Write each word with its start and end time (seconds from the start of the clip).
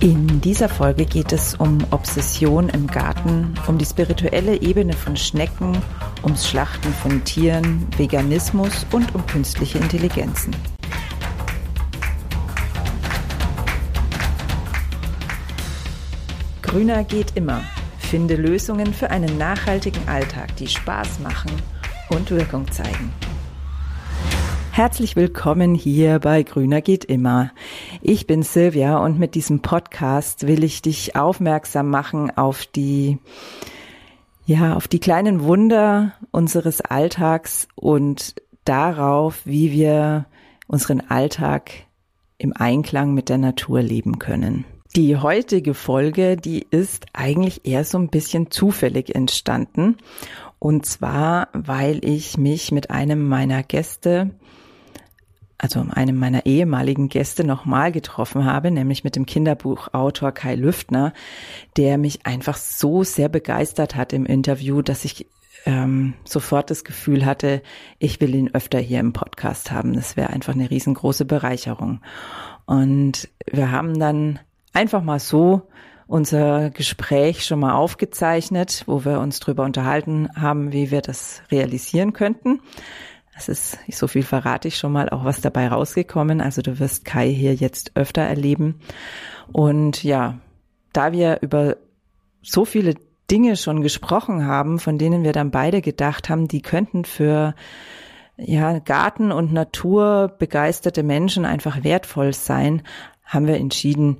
In 0.00 0.40
dieser 0.40 0.68
Folge 0.68 1.04
geht 1.04 1.32
es 1.32 1.56
um 1.56 1.78
Obsession 1.90 2.68
im 2.68 2.86
Garten, 2.86 3.54
um 3.66 3.78
die 3.78 3.84
spirituelle 3.84 4.62
Ebene 4.62 4.92
von 4.92 5.16
Schnecken, 5.16 5.76
ums 6.22 6.48
Schlachten 6.48 6.92
von 6.92 7.24
Tieren, 7.24 7.84
Veganismus 7.96 8.86
und 8.92 9.12
um 9.16 9.26
künstliche 9.26 9.78
Intelligenzen. 9.78 10.54
Grüner 16.62 17.02
geht 17.02 17.32
immer. 17.34 17.62
Finde 17.98 18.36
Lösungen 18.36 18.94
für 18.94 19.10
einen 19.10 19.36
nachhaltigen 19.36 20.06
Alltag, 20.06 20.54
die 20.58 20.68
Spaß 20.68 21.18
machen 21.18 21.50
und 22.10 22.30
Wirkung 22.30 22.70
zeigen. 22.70 23.12
Herzlich 24.78 25.16
willkommen 25.16 25.74
hier 25.74 26.20
bei 26.20 26.44
Grüner 26.44 26.82
geht 26.82 27.04
immer. 27.04 27.50
Ich 28.00 28.26
bin 28.26 28.42
Silvia 28.42 28.98
und 28.98 29.18
mit 29.18 29.34
diesem 29.34 29.60
Podcast 29.60 30.46
will 30.46 30.62
ich 30.62 30.82
dich 30.82 31.16
aufmerksam 31.16 31.90
machen 31.90 32.36
auf 32.36 32.64
die 32.66 33.18
ja, 34.46 34.74
auf 34.76 34.88
die 34.88 35.00
kleinen 35.00 35.42
Wunder 35.42 36.14
unseres 36.30 36.80
Alltags 36.80 37.68
und 37.74 38.36
darauf, 38.64 39.44
wie 39.44 39.72
wir 39.72 40.24
unseren 40.68 41.02
Alltag 41.10 41.70
im 42.38 42.54
Einklang 42.56 43.12
mit 43.12 43.28
der 43.28 43.36
Natur 43.36 43.82
leben 43.82 44.18
können. 44.18 44.64
Die 44.96 45.16
heutige 45.16 45.74
Folge, 45.74 46.36
die 46.36 46.66
ist 46.70 47.06
eigentlich 47.12 47.66
eher 47.66 47.84
so 47.84 47.98
ein 47.98 48.08
bisschen 48.08 48.50
zufällig 48.50 49.14
entstanden. 49.14 49.98
Und 50.58 50.86
zwar, 50.86 51.48
weil 51.52 52.02
ich 52.02 52.38
mich 52.38 52.72
mit 52.72 52.90
einem 52.90 53.28
meiner 53.28 53.62
Gäste 53.62 54.30
also 55.58 55.84
einem 55.90 56.16
meiner 56.16 56.46
ehemaligen 56.46 57.08
Gäste 57.08 57.44
nochmal 57.44 57.90
getroffen 57.90 58.44
habe, 58.44 58.70
nämlich 58.70 59.02
mit 59.02 59.16
dem 59.16 59.26
Kinderbuchautor 59.26 60.32
Kai 60.32 60.54
Lüftner, 60.54 61.12
der 61.76 61.98
mich 61.98 62.24
einfach 62.24 62.56
so 62.56 63.02
sehr 63.02 63.28
begeistert 63.28 63.96
hat 63.96 64.12
im 64.12 64.24
Interview, 64.24 64.82
dass 64.82 65.04
ich 65.04 65.26
ähm, 65.66 66.14
sofort 66.24 66.70
das 66.70 66.84
Gefühl 66.84 67.26
hatte, 67.26 67.62
ich 67.98 68.20
will 68.20 68.34
ihn 68.34 68.54
öfter 68.54 68.78
hier 68.78 69.00
im 69.00 69.12
Podcast 69.12 69.72
haben. 69.72 69.94
Das 69.94 70.16
wäre 70.16 70.30
einfach 70.30 70.54
eine 70.54 70.70
riesengroße 70.70 71.24
Bereicherung. 71.24 72.00
Und 72.64 73.28
wir 73.50 73.72
haben 73.72 73.98
dann 73.98 74.38
einfach 74.72 75.02
mal 75.02 75.18
so 75.18 75.62
unser 76.06 76.70
Gespräch 76.70 77.44
schon 77.44 77.60
mal 77.60 77.74
aufgezeichnet, 77.74 78.84
wo 78.86 79.04
wir 79.04 79.20
uns 79.20 79.40
drüber 79.40 79.64
unterhalten 79.64 80.28
haben, 80.34 80.72
wie 80.72 80.90
wir 80.90 81.02
das 81.02 81.42
realisieren 81.50 82.12
könnten. 82.14 82.60
Es 83.38 83.48
ist, 83.48 83.78
so 83.90 84.08
viel 84.08 84.24
verrate 84.24 84.66
ich 84.66 84.76
schon 84.76 84.92
mal, 84.92 85.08
auch 85.08 85.24
was 85.24 85.40
dabei 85.40 85.68
rausgekommen. 85.68 86.40
Also 86.40 86.60
du 86.60 86.80
wirst 86.80 87.04
Kai 87.04 87.32
hier 87.32 87.54
jetzt 87.54 87.92
öfter 87.94 88.22
erleben. 88.22 88.80
Und 89.52 90.02
ja, 90.02 90.38
da 90.92 91.12
wir 91.12 91.38
über 91.40 91.76
so 92.42 92.64
viele 92.64 92.94
Dinge 93.30 93.56
schon 93.56 93.82
gesprochen 93.82 94.44
haben, 94.44 94.80
von 94.80 94.98
denen 94.98 95.22
wir 95.22 95.32
dann 95.32 95.52
beide 95.52 95.82
gedacht 95.82 96.28
haben, 96.28 96.48
die 96.48 96.62
könnten 96.62 97.04
für 97.04 97.54
ja, 98.36 98.80
Garten 98.80 99.30
und 99.30 99.52
Natur 99.52 100.34
begeisterte 100.38 101.02
Menschen 101.04 101.44
einfach 101.44 101.84
wertvoll 101.84 102.32
sein, 102.32 102.82
haben 103.24 103.46
wir 103.46 103.56
entschieden, 103.56 104.18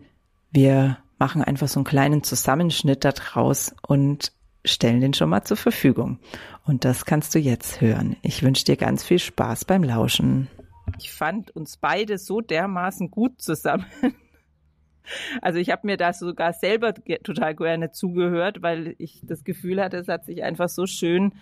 wir 0.52 0.98
machen 1.18 1.42
einfach 1.42 1.66
so 1.66 1.80
einen 1.80 1.84
kleinen 1.84 2.22
Zusammenschnitt 2.22 3.04
daraus 3.04 3.74
und 3.86 4.32
stellen 4.64 5.00
den 5.00 5.14
schon 5.14 5.30
mal 5.30 5.44
zur 5.44 5.56
Verfügung. 5.56 6.18
Und 6.64 6.84
das 6.84 7.04
kannst 7.04 7.34
du 7.34 7.38
jetzt 7.38 7.80
hören. 7.80 8.16
Ich 8.22 8.42
wünsche 8.42 8.64
dir 8.64 8.76
ganz 8.76 9.04
viel 9.04 9.18
Spaß 9.18 9.64
beim 9.64 9.82
Lauschen. 9.82 10.48
Ich 10.98 11.12
fand 11.12 11.54
uns 11.54 11.76
beide 11.76 12.18
so 12.18 12.40
dermaßen 12.40 13.10
gut 13.10 13.40
zusammen. 13.40 13.86
Also 15.40 15.58
ich 15.58 15.70
habe 15.70 15.86
mir 15.86 15.96
da 15.96 16.12
sogar 16.12 16.52
selber 16.52 16.92
total 16.92 17.54
gerne 17.54 17.92
zugehört, 17.92 18.60
weil 18.60 18.94
ich 18.98 19.22
das 19.22 19.42
Gefühl 19.42 19.82
hatte, 19.82 19.96
es 19.96 20.08
hat 20.08 20.26
sich 20.26 20.42
einfach 20.42 20.68
so 20.68 20.84
schön 20.84 21.32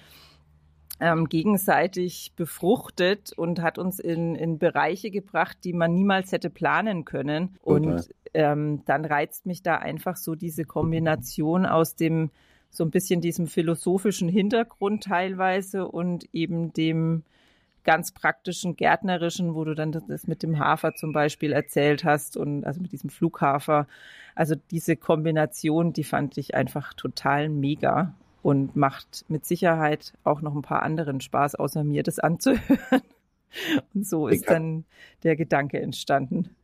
ähm, 1.00 1.28
gegenseitig 1.28 2.32
befruchtet 2.36 3.32
und 3.36 3.60
hat 3.60 3.78
uns 3.78 3.98
in, 3.98 4.34
in 4.34 4.58
Bereiche 4.58 5.10
gebracht, 5.10 5.58
die 5.64 5.72
man 5.72 5.94
niemals 5.94 6.32
hätte 6.32 6.48
planen 6.48 7.04
können. 7.04 7.56
Und 7.60 8.08
ähm, 8.34 8.82
dann 8.86 9.04
reizt 9.04 9.46
mich 9.46 9.62
da 9.62 9.76
einfach 9.76 10.16
so 10.16 10.34
diese 10.34 10.64
Kombination 10.64 11.66
aus 11.66 11.96
dem 11.96 12.30
so 12.70 12.84
ein 12.84 12.90
bisschen 12.90 13.20
diesem 13.20 13.46
philosophischen 13.46 14.28
Hintergrund 14.28 15.04
teilweise 15.04 15.88
und 15.88 16.28
eben 16.32 16.72
dem 16.72 17.22
ganz 17.84 18.12
praktischen 18.12 18.76
Gärtnerischen, 18.76 19.54
wo 19.54 19.64
du 19.64 19.74
dann 19.74 19.92
das 19.92 20.26
mit 20.26 20.42
dem 20.42 20.58
Hafer 20.58 20.94
zum 20.94 21.12
Beispiel 21.12 21.52
erzählt 21.52 22.04
hast 22.04 22.36
und 22.36 22.64
also 22.64 22.80
mit 22.80 22.92
diesem 22.92 23.10
Flughafer. 23.10 23.86
Also 24.34 24.56
diese 24.70 24.96
Kombination, 24.96 25.92
die 25.92 26.04
fand 26.04 26.36
ich 26.36 26.54
einfach 26.54 26.92
total 26.94 27.48
mega 27.48 28.12
und 28.42 28.76
macht 28.76 29.24
mit 29.28 29.46
Sicherheit 29.46 30.12
auch 30.24 30.42
noch 30.42 30.54
ein 30.54 30.62
paar 30.62 30.82
anderen 30.82 31.20
Spaß, 31.20 31.54
außer 31.54 31.84
mir 31.84 32.02
das 32.02 32.18
anzuhören. 32.18 33.02
Und 33.94 34.06
so 34.06 34.28
ist 34.28 34.50
dann 34.50 34.84
der 35.22 35.34
Gedanke 35.34 35.80
entstanden. 35.80 36.54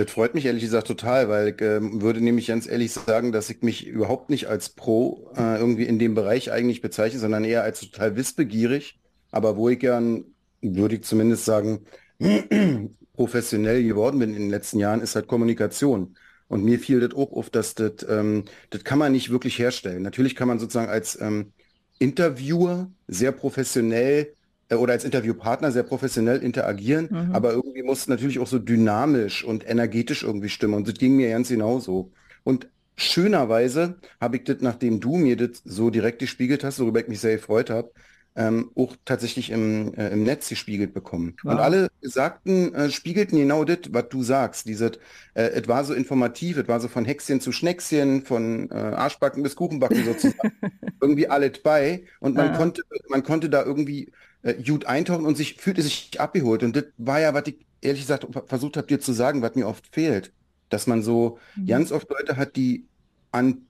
Das 0.00 0.10
freut 0.10 0.32
mich 0.32 0.46
ehrlich 0.46 0.62
gesagt 0.62 0.86
total, 0.86 1.28
weil 1.28 1.48
ich 1.48 1.60
äh, 1.60 1.78
würde 2.00 2.22
nämlich 2.22 2.46
ganz 2.46 2.66
ehrlich 2.66 2.90
sagen, 2.90 3.32
dass 3.32 3.50
ich 3.50 3.60
mich 3.60 3.86
überhaupt 3.86 4.30
nicht 4.30 4.46
als 4.48 4.70
Pro 4.70 5.30
äh, 5.36 5.58
irgendwie 5.58 5.84
in 5.84 5.98
dem 5.98 6.14
Bereich 6.14 6.50
eigentlich 6.52 6.80
bezeichne, 6.80 7.20
sondern 7.20 7.44
eher 7.44 7.64
als 7.64 7.80
total 7.80 8.16
wissbegierig. 8.16 8.98
Aber 9.30 9.58
wo 9.58 9.68
ich 9.68 9.78
gern, 9.78 10.24
würde 10.62 10.94
ich 10.94 11.02
zumindest 11.02 11.44
sagen, 11.44 11.84
professionell 13.12 13.82
geworden 13.84 14.18
bin 14.18 14.30
in 14.30 14.40
den 14.40 14.50
letzten 14.50 14.78
Jahren, 14.78 15.02
ist 15.02 15.16
halt 15.16 15.26
Kommunikation. 15.26 16.16
Und 16.48 16.64
mir 16.64 16.78
fiel 16.78 17.00
das 17.00 17.14
auch 17.14 17.32
auf, 17.32 17.50
dass 17.50 17.74
das, 17.74 18.06
ähm, 18.08 18.44
das 18.70 18.82
kann 18.84 18.98
man 18.98 19.12
nicht 19.12 19.28
wirklich 19.28 19.58
herstellen. 19.58 20.02
Natürlich 20.02 20.34
kann 20.34 20.48
man 20.48 20.58
sozusagen 20.58 20.88
als 20.88 21.20
ähm, 21.20 21.52
Interviewer 21.98 22.90
sehr 23.06 23.32
professionell 23.32 24.32
oder 24.76 24.92
als 24.92 25.04
Interviewpartner 25.04 25.72
sehr 25.72 25.82
professionell 25.82 26.42
interagieren, 26.42 27.08
mhm. 27.10 27.32
aber 27.32 27.52
irgendwie 27.52 27.82
muss 27.82 28.00
es 28.00 28.08
natürlich 28.08 28.38
auch 28.38 28.46
so 28.46 28.58
dynamisch 28.58 29.44
und 29.44 29.68
energetisch 29.68 30.22
irgendwie 30.22 30.48
stimmen. 30.48 30.74
Und 30.74 30.88
das 30.88 30.94
ging 30.94 31.16
mir 31.16 31.30
ganz 31.30 31.48
genauso. 31.48 32.12
Und 32.44 32.68
schönerweise 32.96 33.96
habe 34.20 34.36
ich 34.36 34.44
das, 34.44 34.58
nachdem 34.60 35.00
du 35.00 35.16
mir 35.16 35.36
das 35.36 35.62
so 35.64 35.90
direkt 35.90 36.20
gespiegelt 36.20 36.64
hast, 36.64 36.78
worüber 36.80 37.00
ich 37.00 37.08
mich 37.08 37.20
sehr 37.20 37.36
gefreut 37.36 37.70
habe, 37.70 37.90
ähm, 38.36 38.70
auch 38.76 38.96
tatsächlich 39.04 39.50
im, 39.50 39.92
äh, 39.94 40.08
im 40.10 40.22
Netz 40.22 40.48
gespiegelt 40.48 40.94
bekommen. 40.94 41.36
Wow. 41.42 41.52
Und 41.52 41.58
alle 41.60 41.88
sagten, 42.00 42.74
äh, 42.74 42.90
spiegelten 42.90 43.38
genau 43.38 43.64
das, 43.64 43.78
was 43.90 44.08
du 44.08 44.22
sagst. 44.22 44.66
Dieses, 44.68 44.92
äh, 45.34 45.42
es 45.42 45.68
war 45.68 45.84
so 45.84 45.94
informativ, 45.94 46.56
es 46.56 46.68
war 46.68 46.80
so 46.80 46.88
von 46.88 47.04
Hexchen 47.04 47.40
zu 47.40 47.52
Schneckschen, 47.52 48.22
von 48.22 48.70
äh, 48.70 48.74
Arschbacken 48.74 49.42
bis 49.42 49.56
Kuchenbacken 49.56 50.04
sozusagen. 50.04 50.52
irgendwie 51.00 51.28
alles 51.28 51.60
bei. 51.62 52.04
Und 52.20 52.36
man 52.36 52.50
ah. 52.50 52.56
konnte, 52.56 52.82
man 53.08 53.22
konnte 53.24 53.50
da 53.50 53.64
irgendwie 53.64 54.12
äh, 54.42 54.54
gut 54.54 54.86
eintauchen 54.86 55.26
und 55.26 55.36
sich 55.36 55.56
fühlte 55.56 55.82
sich 55.82 56.20
abgeholt. 56.20 56.62
Und 56.62 56.76
das 56.76 56.84
war 56.98 57.20
ja, 57.20 57.34
was 57.34 57.46
ich 57.46 57.66
ehrlich 57.80 58.02
gesagt 58.02 58.26
versucht 58.46 58.76
habe, 58.76 58.86
dir 58.86 59.00
zu 59.00 59.12
sagen, 59.12 59.42
was 59.42 59.54
mir 59.54 59.66
oft 59.66 59.86
fehlt. 59.92 60.32
Dass 60.68 60.86
man 60.86 61.02
so 61.02 61.38
mhm. 61.56 61.66
ganz 61.66 61.90
oft 61.90 62.08
Leute 62.10 62.36
hat, 62.36 62.54
die 62.54 62.86
an 63.32 63.66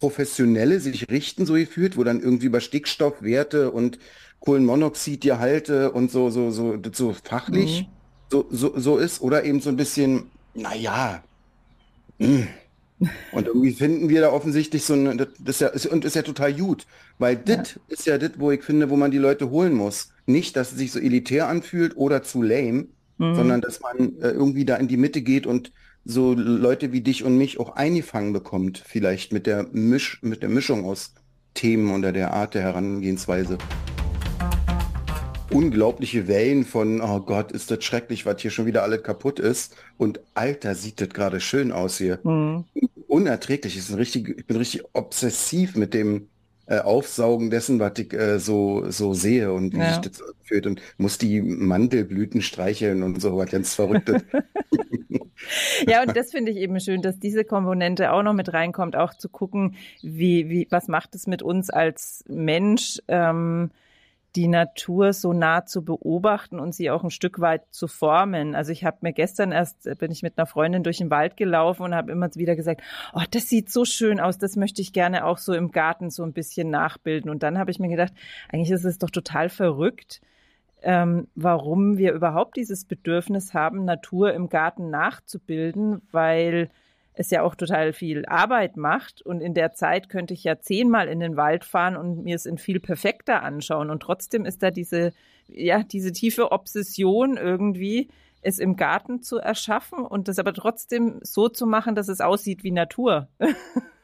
Professionelle 0.00 0.80
sich 0.80 1.10
richten, 1.10 1.46
so 1.46 1.54
gefühlt, 1.54 1.96
wo 1.96 2.04
dann 2.04 2.20
irgendwie 2.20 2.46
über 2.46 2.60
Stickstoffwerte 2.60 3.70
und 3.70 3.98
Kohlenmonoxidgehalte 4.40 5.90
und 5.90 6.10
so, 6.10 6.30
so, 6.30 6.50
so, 6.50 6.78
so 6.92 7.12
fachlich 7.24 7.82
mhm. 7.82 7.86
so, 8.30 8.46
so, 8.50 8.78
so 8.78 8.98
ist. 8.98 9.20
Oder 9.20 9.44
eben 9.44 9.60
so 9.60 9.70
ein 9.70 9.76
bisschen, 9.76 10.30
naja, 10.54 11.22
mh, 12.18 12.26
hm. 12.28 12.48
Und 13.30 13.46
irgendwie 13.46 13.72
finden 13.72 14.08
wir 14.08 14.20
da 14.20 14.32
offensichtlich 14.32 14.84
so 14.84 14.94
ein, 14.94 15.18
das 15.18 15.28
ist 15.46 15.60
ja, 15.60 15.68
ist, 15.68 15.86
und 15.86 16.04
ist 16.04 16.16
ja 16.16 16.22
total 16.22 16.52
gut, 16.52 16.86
weil 17.18 17.36
das 17.36 17.74
ja. 17.74 17.80
ist 17.88 18.06
ja 18.06 18.18
das, 18.18 18.32
wo 18.38 18.50
ich 18.50 18.62
finde, 18.62 18.90
wo 18.90 18.96
man 18.96 19.10
die 19.10 19.18
Leute 19.18 19.50
holen 19.50 19.74
muss. 19.74 20.10
Nicht, 20.26 20.56
dass 20.56 20.72
es 20.72 20.78
sich 20.78 20.92
so 20.92 20.98
elitär 20.98 21.48
anfühlt 21.48 21.96
oder 21.96 22.22
zu 22.22 22.42
lame, 22.42 22.88
mhm. 23.18 23.34
sondern 23.36 23.60
dass 23.60 23.80
man 23.80 24.20
äh, 24.20 24.30
irgendwie 24.30 24.64
da 24.64 24.76
in 24.76 24.88
die 24.88 24.96
Mitte 24.96 25.22
geht 25.22 25.46
und 25.46 25.72
so 26.08 26.32
Leute 26.32 26.90
wie 26.90 27.02
dich 27.02 27.22
und 27.22 27.36
mich 27.36 27.60
auch 27.60 27.76
eingefangen 27.76 28.32
bekommt, 28.32 28.82
vielleicht 28.84 29.30
mit 29.30 29.46
der 29.46 29.66
Misch, 29.72 30.20
mit 30.22 30.42
der 30.42 30.48
Mischung 30.48 30.86
aus 30.86 31.12
Themen 31.52 31.94
oder 31.94 32.12
der 32.12 32.32
Art 32.32 32.54
der 32.54 32.62
Herangehensweise 32.62 33.58
unglaubliche 35.50 36.28
Wellen 36.28 36.64
von, 36.64 37.00
oh 37.00 37.20
Gott, 37.20 37.52
ist 37.52 37.70
das 37.70 37.84
schrecklich, 37.84 38.26
was 38.26 38.40
hier 38.40 38.50
schon 38.50 38.66
wieder 38.66 38.82
alles 38.82 39.02
kaputt 39.02 39.38
ist. 39.38 39.76
Und 39.96 40.20
Alter, 40.34 40.74
sieht 40.74 41.00
das 41.00 41.08
gerade 41.10 41.40
schön 41.40 41.72
aus 41.72 41.98
hier. 41.98 42.20
Mhm. 42.22 42.64
Unerträglich. 43.06 43.76
Ich, 43.76 43.96
richtig, 43.96 44.28
ich 44.38 44.46
bin 44.46 44.56
richtig 44.56 44.84
obsessiv 44.92 45.76
mit 45.76 45.94
dem 45.94 46.28
äh, 46.68 46.80
Aufsaugen 46.80 47.50
dessen, 47.50 47.80
was 47.80 47.98
ich 47.98 48.12
äh, 48.12 48.38
so, 48.38 48.90
so 48.90 49.14
sehe 49.14 49.52
und 49.52 49.74
wie 49.74 49.78
ja. 49.78 49.94
sich 49.94 49.98
das 49.98 50.22
fühlt 50.42 50.66
und 50.66 50.80
muss 50.96 51.18
die 51.18 51.40
Mandelblüten 51.40 52.42
streicheln 52.42 53.02
und 53.02 53.20
so 53.20 53.36
was 53.36 53.50
ganz 53.50 53.74
Verrücktes. 53.74 54.22
ja, 55.86 56.02
und 56.02 56.16
das 56.16 56.30
finde 56.30 56.52
ich 56.52 56.58
eben 56.58 56.78
schön, 56.80 57.02
dass 57.02 57.18
diese 57.18 57.44
Komponente 57.44 58.12
auch 58.12 58.22
noch 58.22 58.34
mit 58.34 58.52
reinkommt, 58.52 58.96
auch 58.96 59.14
zu 59.14 59.28
gucken, 59.28 59.76
wie, 60.02 60.48
wie, 60.48 60.66
was 60.70 60.88
macht 60.88 61.14
es 61.14 61.26
mit 61.26 61.42
uns 61.42 61.70
als 61.70 62.24
Mensch, 62.28 62.98
ähm, 63.08 63.70
die 64.38 64.46
Natur 64.46 65.12
so 65.14 65.32
nah 65.32 65.66
zu 65.66 65.84
beobachten 65.84 66.60
und 66.60 66.72
sie 66.72 66.92
auch 66.92 67.02
ein 67.02 67.10
Stück 67.10 67.40
weit 67.40 67.62
zu 67.72 67.88
formen. 67.88 68.54
Also 68.54 68.70
ich 68.70 68.84
habe 68.84 68.98
mir 69.00 69.12
gestern 69.12 69.50
erst, 69.50 69.84
äh, 69.84 69.96
bin 69.96 70.12
ich 70.12 70.22
mit 70.22 70.38
einer 70.38 70.46
Freundin 70.46 70.84
durch 70.84 70.98
den 70.98 71.10
Wald 71.10 71.36
gelaufen 71.36 71.82
und 71.82 71.92
habe 71.92 72.12
immer 72.12 72.32
wieder 72.36 72.54
gesagt, 72.54 72.80
oh, 73.14 73.22
das 73.32 73.48
sieht 73.48 73.68
so 73.68 73.84
schön 73.84 74.20
aus, 74.20 74.38
das 74.38 74.54
möchte 74.54 74.80
ich 74.80 74.92
gerne 74.92 75.24
auch 75.24 75.38
so 75.38 75.54
im 75.54 75.72
Garten 75.72 76.10
so 76.10 76.22
ein 76.22 76.32
bisschen 76.32 76.70
nachbilden. 76.70 77.32
Und 77.32 77.42
dann 77.42 77.58
habe 77.58 77.72
ich 77.72 77.80
mir 77.80 77.88
gedacht, 77.88 78.12
eigentlich 78.48 78.70
ist 78.70 78.84
es 78.84 78.98
doch 78.98 79.10
total 79.10 79.48
verrückt, 79.48 80.20
ähm, 80.82 81.26
warum 81.34 81.98
wir 81.98 82.12
überhaupt 82.12 82.56
dieses 82.56 82.84
Bedürfnis 82.84 83.54
haben, 83.54 83.84
Natur 83.84 84.34
im 84.34 84.48
Garten 84.48 84.88
nachzubilden, 84.88 86.00
weil 86.12 86.70
es 87.18 87.30
ja 87.30 87.42
auch 87.42 87.56
total 87.56 87.92
viel 87.92 88.24
Arbeit 88.26 88.76
macht. 88.76 89.22
Und 89.22 89.40
in 89.40 89.52
der 89.52 89.72
Zeit 89.72 90.08
könnte 90.08 90.34
ich 90.34 90.44
ja 90.44 90.60
zehnmal 90.60 91.08
in 91.08 91.18
den 91.18 91.36
Wald 91.36 91.64
fahren 91.64 91.96
und 91.96 92.22
mir 92.22 92.36
es 92.36 92.46
in 92.46 92.58
viel 92.58 92.78
perfekter 92.78 93.42
anschauen. 93.42 93.90
Und 93.90 94.00
trotzdem 94.00 94.44
ist 94.44 94.62
da 94.62 94.70
diese, 94.70 95.12
ja, 95.48 95.82
diese 95.82 96.12
tiefe 96.12 96.52
Obsession 96.52 97.36
irgendwie, 97.36 98.08
es 98.40 98.60
im 98.60 98.76
Garten 98.76 99.20
zu 99.20 99.38
erschaffen 99.38 99.98
und 99.98 100.28
das 100.28 100.38
aber 100.38 100.54
trotzdem 100.54 101.18
so 101.22 101.48
zu 101.48 101.66
machen, 101.66 101.96
dass 101.96 102.06
es 102.06 102.20
aussieht 102.20 102.62
wie 102.62 102.70
Natur. 102.70 103.26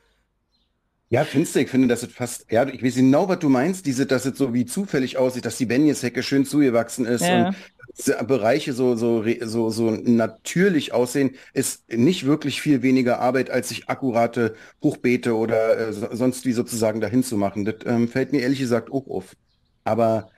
Ja, 1.15 1.25
findest 1.25 1.55
du, 1.55 1.61
ich 1.61 1.71
finde, 1.71 1.87
dass 1.87 2.03
es 2.03 2.13
fast, 2.13 2.51
ja, 2.51 2.67
ich 2.67 2.83
weiß 2.83 2.97
genau, 2.97 3.29
was 3.29 3.39
du 3.39 3.49
meinst, 3.49 3.87
diese, 3.87 4.05
dass 4.05 4.25
es 4.25 4.37
so 4.37 4.53
wie 4.53 4.67
zufällig 4.67 5.17
aussieht, 5.17 5.45
dass 5.45 5.57
die 5.57 5.67
Benjeshecke 5.67 6.25
schön 6.25 6.45
zugewachsen 6.45 7.05
ist 7.05 7.23
ja. 7.23 7.49
und 7.49 8.27
Bereiche 8.27 8.73
so, 8.73 8.97
so, 8.97 9.25
so, 9.43 9.71
so 9.71 9.91
natürlich 9.93 10.93
aussehen, 10.93 11.37
ist 11.53 11.89
nicht 11.93 12.27
wirklich 12.27 12.61
viel 12.61 12.83
weniger 12.83 13.21
Arbeit, 13.21 13.49
als 13.49 13.69
sich 13.69 13.89
akkurate 13.89 14.57
Hochbeete 14.83 15.37
oder 15.37 15.89
äh, 15.89 15.93
sonst 15.93 16.47
wie 16.47 16.53
sozusagen 16.53 17.01
dahin 17.01 17.23
zu 17.23 17.37
machen. 17.37 17.65
Das 17.65 17.77
ähm, 17.87 18.09
fällt 18.09 18.33
mir 18.33 18.41
ehrlich 18.41 18.59
gesagt 18.59 18.91
auch 18.91 19.07
auf. 19.07 19.37
Aber 19.85 20.31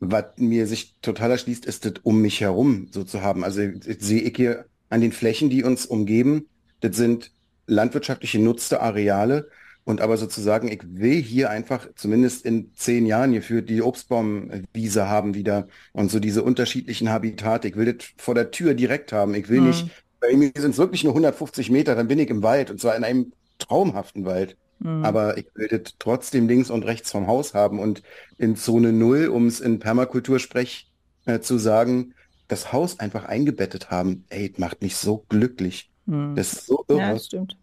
was 0.00 0.24
mir 0.38 0.66
sich 0.66 0.96
total 1.02 1.32
erschließt, 1.32 1.66
ist 1.66 1.84
das 1.84 1.92
um 2.04 2.22
mich 2.22 2.40
herum 2.40 2.88
so 2.90 3.04
zu 3.04 3.20
haben. 3.20 3.44
Also 3.44 3.60
sehe 3.98 4.22
ich 4.22 4.34
hier 4.34 4.64
an 4.88 5.02
den 5.02 5.12
Flächen, 5.12 5.50
die 5.50 5.62
uns 5.62 5.84
umgeben, 5.84 6.48
das 6.80 6.96
sind 6.96 7.32
landwirtschaftliche 7.66 8.38
nutzte 8.38 8.80
Areale, 8.80 9.50
und 9.84 10.00
aber 10.00 10.16
sozusagen, 10.16 10.68
ich 10.68 10.82
will 10.84 11.20
hier 11.20 11.50
einfach 11.50 11.88
zumindest 11.96 12.44
in 12.44 12.72
zehn 12.74 13.04
Jahren 13.06 13.32
geführt 13.32 13.68
die 13.68 13.82
Obstbaumwiese 13.82 15.08
haben 15.08 15.34
wieder 15.34 15.66
und 15.92 16.10
so 16.10 16.20
diese 16.20 16.42
unterschiedlichen 16.42 17.10
Habitate. 17.10 17.68
Ich 17.68 17.76
will 17.76 17.92
das 17.92 18.08
vor 18.16 18.34
der 18.34 18.50
Tür 18.50 18.74
direkt 18.74 19.12
haben. 19.12 19.34
Ich 19.34 19.48
will 19.48 19.60
mhm. 19.60 19.66
nicht, 19.68 19.90
bei 20.20 20.36
mir 20.36 20.52
sind 20.56 20.72
es 20.72 20.78
wirklich 20.78 21.02
nur 21.02 21.12
150 21.14 21.70
Meter, 21.70 21.96
dann 21.96 22.08
bin 22.08 22.18
ich 22.18 22.30
im 22.30 22.42
Wald 22.42 22.70
und 22.70 22.80
zwar 22.80 22.96
in 22.96 23.04
einem 23.04 23.32
traumhaften 23.58 24.24
Wald. 24.24 24.56
Mhm. 24.78 25.04
Aber 25.04 25.36
ich 25.36 25.46
will 25.54 25.68
das 25.68 25.94
trotzdem 25.98 26.48
links 26.48 26.70
und 26.70 26.84
rechts 26.84 27.10
vom 27.10 27.26
Haus 27.26 27.54
haben 27.54 27.78
und 27.78 28.02
in 28.38 28.56
Zone 28.56 28.92
Null, 28.92 29.28
um 29.28 29.46
es 29.46 29.60
in 29.60 29.78
Permakultursprech 29.78 30.90
äh, 31.26 31.40
zu 31.40 31.58
sagen, 31.58 32.14
das 32.48 32.72
Haus 32.72 33.00
einfach 33.00 33.24
eingebettet 33.24 33.90
haben. 33.90 34.24
Ey, 34.28 34.52
macht 34.58 34.82
mich 34.82 34.96
so 34.96 35.24
glücklich. 35.28 35.90
Mhm. 36.06 36.34
Das 36.36 36.52
ist 36.52 36.66
so 36.66 36.84
irre. 36.88 36.98
Ja, 36.98 37.18
stimmt. 37.18 37.56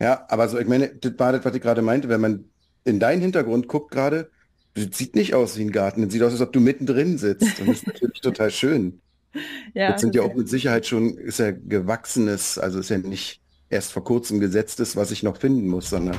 Ja, 0.00 0.24
aber 0.28 0.48
so, 0.48 0.58
ich 0.58 0.68
meine, 0.68 0.88
das 0.88 1.18
war 1.18 1.32
das, 1.32 1.44
was 1.44 1.54
ich 1.54 1.62
gerade 1.62 1.82
meinte, 1.82 2.08
wenn 2.08 2.20
man 2.20 2.44
in 2.84 3.00
deinen 3.00 3.20
Hintergrund 3.20 3.68
guckt 3.68 3.90
gerade, 3.90 4.30
das 4.74 4.96
sieht 4.96 5.16
nicht 5.16 5.34
aus 5.34 5.58
wie 5.58 5.62
ein 5.62 5.72
Garten, 5.72 6.02
das 6.02 6.12
sieht 6.12 6.22
aus, 6.22 6.32
als 6.32 6.40
ob 6.40 6.52
du 6.52 6.60
mittendrin 6.60 7.18
sitzt. 7.18 7.60
Und 7.60 7.68
das 7.68 7.78
ist 7.78 7.86
natürlich 7.86 8.20
total 8.20 8.50
schön. 8.50 9.00
Ja, 9.74 9.92
das 9.92 10.00
sind 10.00 10.14
ja 10.14 10.22
auch 10.22 10.34
mit 10.34 10.48
Sicherheit 10.48 10.86
schon, 10.86 11.16
ist 11.18 11.38
ja 11.38 11.50
gewachsenes, 11.52 12.58
also 12.58 12.80
ist 12.80 12.88
ja 12.88 12.96
nicht 12.96 13.42
erst 13.68 13.92
vor 13.92 14.02
kurzem 14.02 14.40
gesetztes, 14.40 14.96
was 14.96 15.10
ich 15.10 15.22
noch 15.22 15.36
finden 15.36 15.68
muss, 15.68 15.90
sondern 15.90 16.16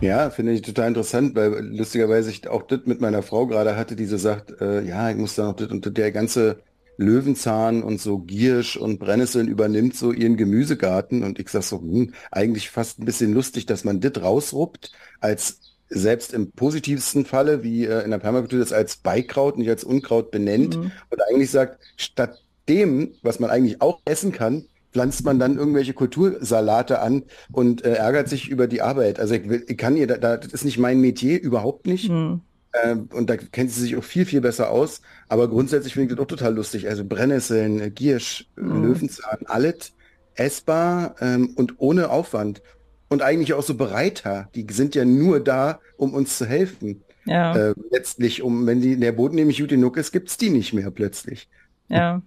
ja, 0.00 0.30
finde 0.30 0.52
ich 0.52 0.62
total 0.62 0.88
interessant, 0.88 1.34
weil 1.34 1.64
lustigerweise 1.64 2.30
ich 2.30 2.46
auch 2.46 2.62
das 2.62 2.80
mit 2.84 3.00
meiner 3.00 3.22
Frau 3.22 3.46
gerade 3.46 3.74
hatte, 3.74 3.96
die 3.96 4.04
so 4.04 4.16
sagt, 4.16 4.60
äh, 4.60 4.82
ja, 4.82 5.10
ich 5.10 5.16
muss 5.16 5.34
da 5.34 5.46
noch 5.46 5.56
das 5.56 5.68
und 5.68 5.84
das, 5.84 5.94
der 5.94 6.12
ganze 6.12 6.62
Löwenzahn 6.98 7.82
und 7.82 8.00
so 8.00 8.18
Giersch 8.18 8.76
und 8.76 8.98
Brennnesseln 8.98 9.48
übernimmt 9.48 9.96
so 9.96 10.12
ihren 10.12 10.36
Gemüsegarten 10.36 11.22
und 11.22 11.38
ich 11.38 11.48
sag 11.48 11.62
so, 11.62 11.80
hm, 11.80 12.12
eigentlich 12.30 12.70
fast 12.70 12.98
ein 12.98 13.04
bisschen 13.04 13.32
lustig, 13.32 13.66
dass 13.66 13.84
man 13.84 14.00
das 14.00 14.20
rausruppt, 14.20 14.92
als 15.20 15.60
selbst 15.88 16.34
im 16.34 16.50
positivsten 16.50 17.24
Falle, 17.24 17.62
wie 17.62 17.86
äh, 17.86 18.04
in 18.04 18.10
der 18.10 18.18
Permakultur 18.18 18.58
das 18.58 18.72
als 18.72 18.96
Beikraut, 18.96 19.56
nicht 19.56 19.70
als 19.70 19.84
Unkraut 19.84 20.30
benennt 20.30 20.76
mhm. 20.76 20.90
und 21.08 21.22
eigentlich 21.30 21.50
sagt, 21.50 21.80
statt 21.96 22.42
dem, 22.68 23.14
was 23.22 23.40
man 23.40 23.48
eigentlich 23.48 23.80
auch 23.80 24.00
essen 24.04 24.32
kann, 24.32 24.66
pflanzt 24.92 25.24
man 25.24 25.38
dann 25.38 25.56
irgendwelche 25.56 25.94
Kultursalate 25.94 27.00
an 27.00 27.22
und 27.52 27.84
äh, 27.84 27.94
ärgert 27.94 28.28
sich 28.28 28.48
über 28.48 28.66
die 28.66 28.82
Arbeit. 28.82 29.20
Also 29.20 29.34
ich, 29.34 29.48
will, 29.48 29.64
ich 29.68 29.78
kann 29.78 29.96
ihr, 29.96 30.06
da, 30.06 30.16
da, 30.16 30.36
das 30.36 30.52
ist 30.52 30.64
nicht 30.64 30.78
mein 30.78 31.00
Metier, 31.00 31.40
überhaupt 31.40 31.86
nicht. 31.86 32.10
Mhm. 32.10 32.40
Ähm, 32.84 33.08
und 33.12 33.30
da 33.30 33.36
kennt 33.36 33.70
sie 33.70 33.80
sich 33.80 33.96
auch 33.96 34.04
viel, 34.04 34.24
viel 34.24 34.40
besser 34.40 34.70
aus. 34.70 35.00
Aber 35.28 35.48
grundsätzlich 35.48 35.94
finde 35.94 36.06
ich 36.12 36.16
das 36.16 36.22
auch 36.22 36.28
total 36.28 36.54
lustig. 36.54 36.88
Also 36.88 37.04
Brennnesseln, 37.04 37.94
Giersch, 37.94 38.46
mhm. 38.56 38.82
Löwenzahn, 38.82 39.40
alles 39.46 39.92
essbar 40.34 41.16
ähm, 41.20 41.52
und 41.56 41.74
ohne 41.78 42.10
Aufwand. 42.10 42.62
Und 43.08 43.22
eigentlich 43.22 43.54
auch 43.54 43.62
so 43.62 43.74
bereiter. 43.74 44.48
Die 44.54 44.66
sind 44.70 44.94
ja 44.94 45.04
nur 45.04 45.40
da, 45.40 45.80
um 45.96 46.12
uns 46.12 46.36
zu 46.36 46.46
helfen. 46.46 47.02
Ja. 47.24 47.56
Äh, 47.56 47.74
letztlich, 47.90 48.42
um, 48.42 48.66
wenn 48.66 48.80
die, 48.80 48.96
der 48.98 49.12
Boden 49.12 49.36
nämlich 49.36 49.58
gut 49.58 49.70
genug 49.70 49.96
ist, 49.96 50.12
gibt 50.12 50.28
es 50.28 50.36
die 50.36 50.50
nicht 50.50 50.72
mehr 50.72 50.90
plötzlich. 50.90 51.48
Ja. 51.88 52.22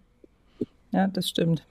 Ja, 0.92 1.08
das 1.08 1.30
stimmt. 1.30 1.64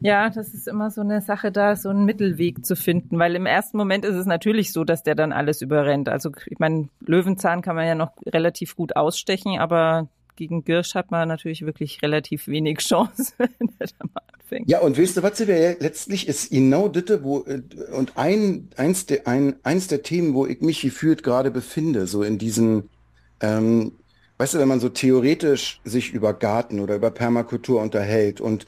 Ja, 0.00 0.30
das 0.30 0.54
ist 0.54 0.68
immer 0.68 0.90
so 0.90 1.00
eine 1.00 1.20
Sache, 1.20 1.52
da 1.52 1.76
so 1.76 1.88
einen 1.88 2.04
Mittelweg 2.04 2.64
zu 2.64 2.76
finden, 2.76 3.18
weil 3.18 3.34
im 3.36 3.46
ersten 3.46 3.76
Moment 3.76 4.04
ist 4.04 4.16
es 4.16 4.26
natürlich 4.26 4.72
so, 4.72 4.84
dass 4.84 5.02
der 5.02 5.14
dann 5.14 5.32
alles 5.32 5.62
überrennt. 5.62 6.08
Also 6.08 6.30
ich 6.46 6.58
meine, 6.58 6.88
Löwenzahn 7.00 7.62
kann 7.62 7.76
man 7.76 7.86
ja 7.86 7.94
noch 7.94 8.12
relativ 8.26 8.76
gut 8.76 8.96
ausstechen, 8.96 9.58
aber 9.58 10.08
gegen 10.36 10.64
Girsch 10.64 10.94
hat 10.94 11.10
man 11.10 11.28
natürlich 11.28 11.64
wirklich 11.64 12.02
relativ 12.02 12.48
wenig 12.48 12.78
Chance, 12.80 13.32
wenn 13.38 13.70
er 13.78 13.86
da 13.86 14.06
mal 14.12 14.22
anfängt. 14.32 14.68
Ja, 14.68 14.80
und 14.80 14.98
weißt 14.98 15.16
du, 15.16 15.22
was 15.22 15.46
wir 15.46 15.76
letztlich 15.78 16.28
ist 16.28 16.50
genau 16.50 16.88
das, 16.88 17.22
wo, 17.22 17.44
und 17.92 18.16
ein, 18.16 18.68
eins 18.76 19.06
der, 19.06 19.26
ein, 19.26 19.56
eins 19.62 19.88
der 19.88 20.02
Themen, 20.02 20.34
wo 20.34 20.46
ich 20.46 20.60
mich 20.60 20.82
gefühlt 20.82 21.22
gerade 21.22 21.50
befinde, 21.50 22.06
so 22.06 22.22
in 22.22 22.38
diesen, 22.38 22.90
ähm, 23.40 23.92
weißt 24.38 24.54
du, 24.54 24.58
wenn 24.58 24.68
man 24.68 24.80
so 24.80 24.88
theoretisch 24.88 25.80
sich 25.84 26.12
über 26.12 26.34
Garten 26.34 26.80
oder 26.80 26.96
über 26.96 27.10
Permakultur 27.10 27.80
unterhält 27.80 28.40
und 28.40 28.66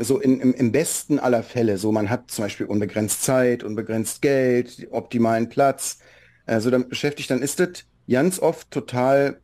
so 0.00 0.20
in, 0.20 0.40
im, 0.40 0.54
im 0.54 0.72
besten 0.72 1.18
aller 1.18 1.42
Fälle, 1.42 1.76
so 1.78 1.90
man 1.90 2.10
hat 2.10 2.30
zum 2.30 2.44
Beispiel 2.44 2.66
unbegrenzt 2.66 3.22
Zeit, 3.24 3.64
unbegrenzt 3.64 4.22
Geld, 4.22 4.86
optimalen 4.90 5.48
Platz, 5.48 5.98
also 6.46 6.70
dann 6.70 6.88
beschäftigt, 6.88 7.30
dann 7.30 7.42
ist 7.42 7.58
das 7.58 7.84
ganz 8.08 8.38
oft 8.38 8.70
total 8.70 9.40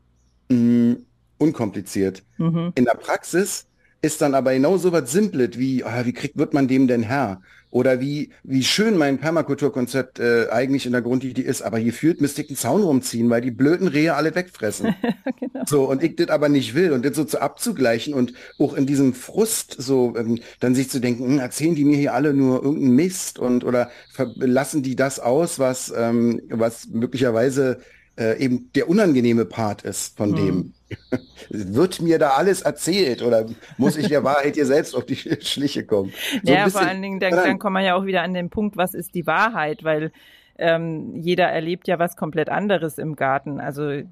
mh, 0.49 0.57
mm, 0.57 1.07
unkompliziert. 1.39 2.23
Mhm. 2.37 2.73
In 2.75 2.85
der 2.85 2.95
Praxis 2.95 3.67
ist 4.01 4.21
dann 4.21 4.35
aber 4.35 4.53
genau 4.53 4.77
so 4.77 4.93
was 4.93 5.11
Simples 5.11 5.59
wie, 5.59 5.83
oh, 5.85 6.05
wie 6.05 6.13
kriegt, 6.13 6.37
wird 6.37 6.55
man 6.55 6.69
dem 6.69 6.87
denn 6.87 7.03
Herr? 7.03 7.41
Oder 7.71 8.01
wie, 8.01 8.31
wie 8.45 8.65
schön 8.65 8.97
mein 8.97 9.19
Permakulturkonzept 9.19 10.21
äh, 10.21 10.47
eigentlich 10.51 10.87
in 10.87 10.93
der 10.93 11.03
Grundidee 11.03 11.43
ist, 11.43 11.63
aber 11.63 11.79
hier 11.79 11.93
führt 11.93 12.21
müsste 12.21 12.43
ich 12.43 12.49
einen 12.49 12.57
Zaun 12.57 12.83
rumziehen, 12.83 13.29
weil 13.29 13.43
die 13.43 13.51
blöden 13.51 13.89
Rehe 13.89 14.15
alle 14.15 14.35
wegfressen. 14.35 14.95
genau. 15.41 15.65
So, 15.67 15.85
und 15.85 16.03
ich 16.03 16.17
das 16.17 16.29
aber 16.29 16.49
nicht 16.49 16.75
will 16.75 16.93
und 16.93 17.05
das 17.05 17.15
so 17.15 17.25
zu 17.25 17.41
abzugleichen 17.43 18.15
und 18.15 18.33
auch 18.59 18.75
in 18.75 18.87
diesem 18.87 19.13
Frust 19.13 19.77
so 19.79 20.15
ähm, 20.17 20.41
dann 20.61 20.75
sich 20.75 20.89
zu 20.89 21.01
denken, 21.01 21.25
hm, 21.25 21.39
erzählen 21.39 21.75
die 21.75 21.85
mir 21.85 21.99
hier 21.99 22.15
alle 22.15 22.33
nur 22.33 22.63
irgendeinen 22.63 22.97
Mist 22.97 23.39
und 23.39 23.65
oder 23.65 23.91
lassen 24.37 24.83
die 24.83 24.97
das 24.97 25.21
aus, 25.21 25.59
was, 25.59 25.93
ähm, 25.95 26.41
was 26.49 26.89
möglicherweise 26.89 27.81
äh, 28.19 28.39
eben 28.39 28.71
der 28.75 28.89
unangenehme 28.89 29.45
Part 29.45 29.83
ist 29.83 30.17
von 30.17 30.35
dem. 30.35 30.75
Wird 31.51 32.01
mir 32.01 32.19
da 32.19 32.31
alles 32.31 32.63
erzählt 32.63 33.23
oder 33.23 33.47
muss 33.77 33.97
ich 33.97 34.09
der 34.09 34.25
Wahrheit 34.25 34.55
hier 34.55 34.67
selbst 34.67 34.95
auf 34.95 35.05
die 35.05 35.17
Schliche 35.17 35.85
kommen? 35.85 36.13
So 36.43 36.53
ja, 36.53 36.69
vor 36.69 36.81
allen 36.81 37.03
Dingen, 37.03 37.21
dann, 37.21 37.33
dann 37.33 37.59
kommen 37.59 37.75
wir 37.75 37.83
ja 37.83 37.95
auch 37.95 38.07
wieder 38.07 38.23
an 38.23 38.35
den 38.35 38.51
Punkt, 38.51 38.77
was 38.77 38.95
ist 38.95 39.15
die 39.15 39.27
Wahrheit? 39.27 39.85
Weil 39.85 40.13
ähm, 40.59 41.15
jeder 41.17 41.47
erlebt 41.47 41.87
ja 41.89 41.99
was 41.99 42.17
komplett 42.17 42.49
anderes 42.49 42.99
im 42.99 43.17
Garten. 43.17 43.61
Also 43.61 44.03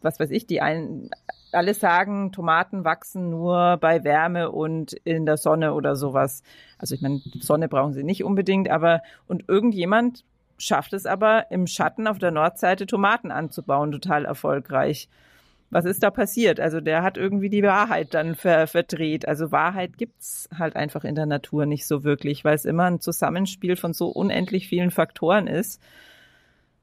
was 0.00 0.18
weiß 0.18 0.30
ich, 0.30 0.46
die 0.46 0.60
einen 0.60 1.10
alle 1.52 1.74
sagen, 1.74 2.32
Tomaten 2.32 2.84
wachsen 2.84 3.30
nur 3.30 3.76
bei 3.78 4.04
Wärme 4.04 4.50
und 4.50 4.94
in 5.04 5.26
der 5.26 5.36
Sonne 5.36 5.74
oder 5.74 5.96
sowas. 5.96 6.42
Also 6.78 6.94
ich 6.94 7.02
meine, 7.02 7.20
Sonne 7.40 7.68
brauchen 7.68 7.92
sie 7.92 8.04
nicht 8.04 8.24
unbedingt, 8.24 8.70
aber 8.70 9.02
und 9.28 9.48
irgendjemand 9.48 10.24
schafft 10.62 10.92
es 10.92 11.06
aber 11.06 11.50
im 11.50 11.66
Schatten 11.66 12.06
auf 12.06 12.18
der 12.18 12.30
Nordseite 12.30 12.86
Tomaten 12.86 13.32
anzubauen, 13.32 13.90
total 13.90 14.24
erfolgreich. 14.24 15.08
Was 15.70 15.86
ist 15.86 16.02
da 16.02 16.10
passiert? 16.10 16.60
Also 16.60 16.80
der 16.80 17.02
hat 17.02 17.16
irgendwie 17.16 17.48
die 17.48 17.62
Wahrheit 17.62 18.14
dann 18.14 18.36
ver 18.36 18.66
verdreht. 18.66 19.26
Also 19.26 19.50
Wahrheit 19.50 19.96
gibt's 19.96 20.48
halt 20.56 20.76
einfach 20.76 21.04
in 21.04 21.14
der 21.14 21.26
Natur 21.26 21.66
nicht 21.66 21.86
so 21.86 22.04
wirklich, 22.04 22.44
weil 22.44 22.54
es 22.54 22.64
immer 22.64 22.84
ein 22.84 23.00
Zusammenspiel 23.00 23.76
von 23.76 23.92
so 23.92 24.08
unendlich 24.08 24.68
vielen 24.68 24.90
Faktoren 24.90 25.46
ist. 25.46 25.80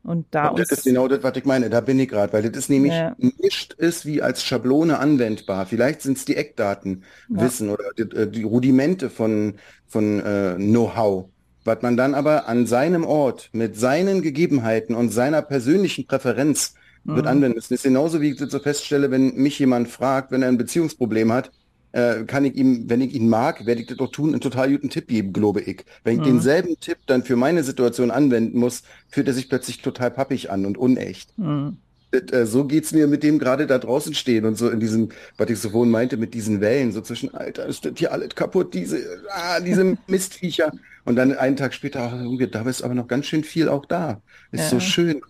Und 0.01 0.25
da 0.31 0.50
und 0.50 0.59
das 0.59 0.71
ist 0.71 0.86
genau 0.86 1.07
das, 1.07 1.24
was 1.24 1.36
ich 1.38 1.45
meine. 1.45 1.69
Da 1.69 1.81
bin 1.81 2.00
ich 2.00 2.09
gerade, 2.09 2.33
weil 2.33 2.41
das 2.41 2.57
ist 2.57 2.69
nämlich 2.69 2.93
ja. 2.93 3.15
nicht 3.17 3.74
ist 3.74 4.05
wie 4.05 4.21
als 4.21 4.43
Schablone 4.43 4.98
anwendbar. 4.98 5.65
Vielleicht 5.67 6.01
sind 6.01 6.17
es 6.17 6.25
die 6.25 6.36
Eckdaten, 6.36 7.03
ja. 7.29 7.41
Wissen 7.41 7.69
oder 7.69 7.83
die, 7.98 8.03
äh, 8.15 8.27
die, 8.27 8.43
Rudimente 8.43 9.09
von 9.09 9.55
von 9.88 10.19
äh, 10.19 10.55
Know-how 10.55 11.29
was 11.69 11.81
man 11.83 11.97
dann 11.97 12.15
aber 12.15 12.47
an 12.49 12.67
seinem 12.67 13.05
Ort 13.05 13.49
mit 13.53 13.77
seinen 13.79 14.21
Gegebenheiten 14.23 14.95
und 14.95 15.11
seiner 15.11 15.41
persönlichen 15.43 16.07
Präferenz 16.07 16.75
wird 17.13 17.27
anwenden 17.27 17.55
müssen. 17.55 17.73
Das 17.73 17.79
ist 17.79 17.83
genauso, 17.83 18.21
wie 18.21 18.31
ich 18.31 18.39
so 18.39 18.59
feststelle, 18.59 19.11
wenn 19.11 19.35
mich 19.35 19.59
jemand 19.59 19.89
fragt, 19.89 20.31
wenn 20.31 20.43
er 20.43 20.49
ein 20.49 20.57
Beziehungsproblem 20.57 21.31
hat, 21.33 21.51
äh, 21.91 22.25
kann 22.25 22.45
ich 22.45 22.55
ihm, 22.55 22.89
wenn 22.89 23.01
ich 23.01 23.13
ihn 23.15 23.29
mag, 23.29 23.65
werde 23.65 23.81
ich 23.81 23.88
das 23.88 23.97
doch 23.97 24.11
tun, 24.11 24.31
einen 24.31 24.41
total 24.41 24.71
guten 24.71 24.89
Tipp 24.89 25.07
geben, 25.07 25.33
glaube 25.33 25.61
ich. 25.61 25.85
Wenn 26.03 26.17
ich 26.17 26.21
Mhm. 26.21 26.23
denselben 26.23 26.79
Tipp 26.79 26.99
dann 27.07 27.23
für 27.23 27.35
meine 27.35 27.63
Situation 27.63 28.11
anwenden 28.11 28.59
muss, 28.59 28.83
fühlt 29.09 29.27
er 29.27 29.33
sich 29.33 29.49
plötzlich 29.49 29.81
total 29.81 30.11
pappig 30.11 30.51
an 30.51 30.65
und 30.65 30.77
unecht. 30.77 31.33
Mhm. 31.38 31.77
Das, 32.11 32.23
äh, 32.31 32.45
so 32.47 32.65
geht's 32.65 32.91
mir 32.93 33.07
mit 33.07 33.23
dem 33.23 33.39
gerade 33.39 33.67
da 33.67 33.77
draußen 33.77 34.13
stehen 34.15 34.45
und 34.45 34.55
so 34.57 34.69
in 34.69 34.79
diesem, 34.79 35.09
was 35.38 35.49
ich 35.51 35.59
so 35.59 35.69
vorhin 35.71 35.91
meinte, 35.91 36.17
mit 36.17 36.33
diesen 36.33 36.61
Wellen, 36.61 36.91
so 36.91 37.01
zwischen, 37.01 37.33
Alter, 37.35 37.67
ist 37.67 37.85
das 37.85 37.93
hier 37.97 38.11
alles 38.11 38.29
kaputt, 38.35 38.73
diese, 38.73 38.99
ah, 39.31 39.59
diese 39.59 39.95
Mistviecher. 40.07 40.71
Und 41.06 41.15
dann 41.15 41.34
einen 41.36 41.56
Tag 41.56 41.74
später, 41.74 42.01
ach, 42.01 42.13
irgendwie, 42.13 42.48
da 42.48 42.62
ist 42.63 42.82
aber 42.82 42.94
noch 42.94 43.08
ganz 43.08 43.25
schön 43.25 43.44
viel 43.44 43.70
auch 43.70 43.86
da. 43.86 44.22
Ist 44.51 44.62
Ja. 44.62 44.70
so 44.70 44.79
schön. 44.79 45.22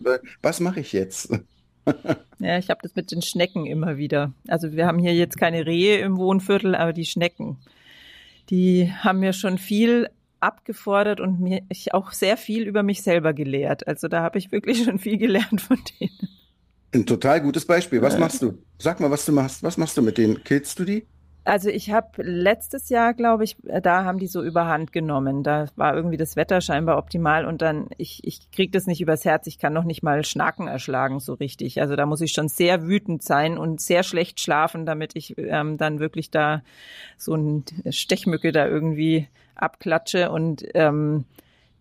Was 0.42 0.60
mache 0.60 0.80
ich 0.80 0.92
jetzt? 0.92 1.30
Ja, 2.38 2.56
ich 2.58 2.70
habe 2.70 2.80
das 2.82 2.94
mit 2.94 3.10
den 3.10 3.22
Schnecken 3.22 3.66
immer 3.66 3.96
wieder. 3.96 4.32
Also 4.48 4.72
wir 4.72 4.86
haben 4.86 4.98
hier 4.98 5.14
jetzt 5.14 5.38
keine 5.38 5.66
Rehe 5.66 5.98
im 6.00 6.18
Wohnviertel, 6.18 6.74
aber 6.74 6.92
die 6.92 7.06
Schnecken, 7.06 7.58
die 8.50 8.92
haben 8.92 9.18
mir 9.20 9.32
schon 9.32 9.58
viel 9.58 10.08
abgefordert 10.40 11.20
und 11.20 11.40
mir 11.40 11.62
ich 11.68 11.92
auch 11.94 12.12
sehr 12.12 12.36
viel 12.36 12.62
über 12.64 12.82
mich 12.82 13.02
selber 13.02 13.32
gelehrt. 13.32 13.88
Also 13.88 14.08
da 14.08 14.22
habe 14.22 14.38
ich 14.38 14.52
wirklich 14.52 14.84
schon 14.84 14.98
viel 14.98 15.18
gelernt 15.18 15.60
von 15.60 15.78
denen. 16.00 16.28
Ein 16.94 17.06
total 17.06 17.40
gutes 17.40 17.64
Beispiel. 17.66 18.02
Was 18.02 18.18
machst 18.18 18.42
du? 18.42 18.58
Sag 18.78 19.00
mal, 19.00 19.10
was 19.10 19.24
du 19.24 19.32
machst. 19.32 19.62
Was 19.62 19.76
machst 19.76 19.96
du 19.96 20.02
mit 20.02 20.18
denen? 20.18 20.42
Killst 20.44 20.78
du 20.78 20.84
die? 20.84 21.06
Also 21.44 21.70
ich 21.70 21.90
habe 21.90 22.22
letztes 22.22 22.90
Jahr, 22.90 23.14
glaube 23.14 23.44
ich, 23.44 23.56
äh, 23.66 23.80
da 23.80 24.04
haben 24.04 24.18
die 24.18 24.26
so 24.26 24.42
überhand 24.42 24.92
genommen. 24.92 25.42
Da 25.42 25.66
war 25.74 25.94
irgendwie 25.94 26.18
das 26.18 26.36
Wetter 26.36 26.60
scheinbar 26.60 26.98
optimal 26.98 27.46
und 27.46 27.62
dann, 27.62 27.88
ich, 27.96 28.20
ich 28.24 28.50
krieg 28.50 28.72
das 28.72 28.86
nicht 28.86 29.00
übers 29.00 29.24
Herz. 29.24 29.46
Ich 29.46 29.58
kann 29.58 29.72
noch 29.72 29.84
nicht 29.84 30.02
mal 30.02 30.24
Schnaken 30.24 30.68
erschlagen 30.68 31.18
so 31.18 31.34
richtig. 31.34 31.80
Also 31.80 31.96
da 31.96 32.04
muss 32.04 32.20
ich 32.20 32.32
schon 32.32 32.48
sehr 32.48 32.86
wütend 32.86 33.22
sein 33.22 33.56
und 33.56 33.80
sehr 33.80 34.02
schlecht 34.02 34.40
schlafen, 34.40 34.84
damit 34.84 35.16
ich 35.16 35.36
ähm, 35.38 35.78
dann 35.78 35.98
wirklich 35.98 36.30
da 36.30 36.62
so 37.16 37.34
ein 37.34 37.64
Stechmücke 37.88 38.52
da 38.52 38.66
irgendwie 38.66 39.28
abklatsche 39.54 40.30
und 40.30 40.64
ähm, 40.74 41.24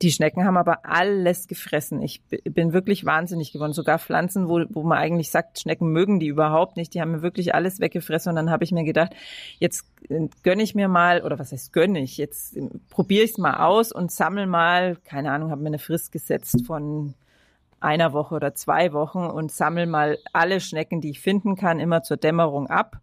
die 0.02 0.12
Schnecken 0.12 0.46
haben 0.46 0.58
aber 0.58 0.86
alles 0.86 1.48
gefressen. 1.48 2.02
Ich 2.02 2.22
bin 2.44 2.72
wirklich 2.72 3.06
wahnsinnig 3.06 3.52
geworden. 3.52 3.74
Sogar 3.74 4.00
Pflanzen, 4.00 4.48
wo, 4.48 4.64
wo 4.70 4.84
man 4.84 4.98
eigentlich 4.98 5.30
sagt, 5.30 5.60
Schnecken 5.60 5.92
mögen 5.92 6.20
die 6.20 6.28
überhaupt 6.28 6.78
nicht. 6.78 6.94
Die 6.94 7.02
haben 7.02 7.12
mir 7.12 7.22
wirklich 7.22 7.54
alles 7.54 7.80
weggefressen. 7.80 8.30
Und 8.30 8.36
dann 8.38 8.50
habe 8.50 8.64
ich 8.64 8.72
mir 8.72 8.86
gedacht, 8.86 9.14
jetzt 9.60 9.86
äh, 10.10 10.28
gönne 10.44 10.64
ich 10.64 10.74
mir 10.74 10.88
mal, 10.88 11.24
oder 11.24 11.38
was 11.38 11.52
heißt 11.52 11.74
gönne 11.74 12.00
ich? 12.00 12.18
Jetzt 12.18 12.56
äh, 12.56 12.70
probiere 12.90 13.26
ich 13.26 13.32
es 13.32 13.38
mal 13.38 13.58
aus 13.58 13.92
und 13.92 14.12
sammle 14.12 14.48
mal, 14.48 14.96
keine 15.04 15.32
Ahnung, 15.32 15.52
habe 15.52 15.62
mir 15.62 15.68
eine 15.68 15.80
Frist 15.80 16.12
gesetzt 16.12 16.66
von 16.66 17.14
einer 17.82 18.14
Woche 18.14 18.36
oder 18.36 18.56
zwei 18.56 18.94
Wochen 18.94 19.26
und 19.26 19.52
sammle 19.52 19.86
mal 19.86 20.18
alle 20.34 20.62
Schnecken, 20.62 21.02
die 21.02 21.12
ich 21.12 21.22
finden 21.22 21.56
kann, 21.56 21.80
immer 21.80 22.04
zur 22.04 22.18
Dämmerung 22.18 22.68
ab 22.68 23.00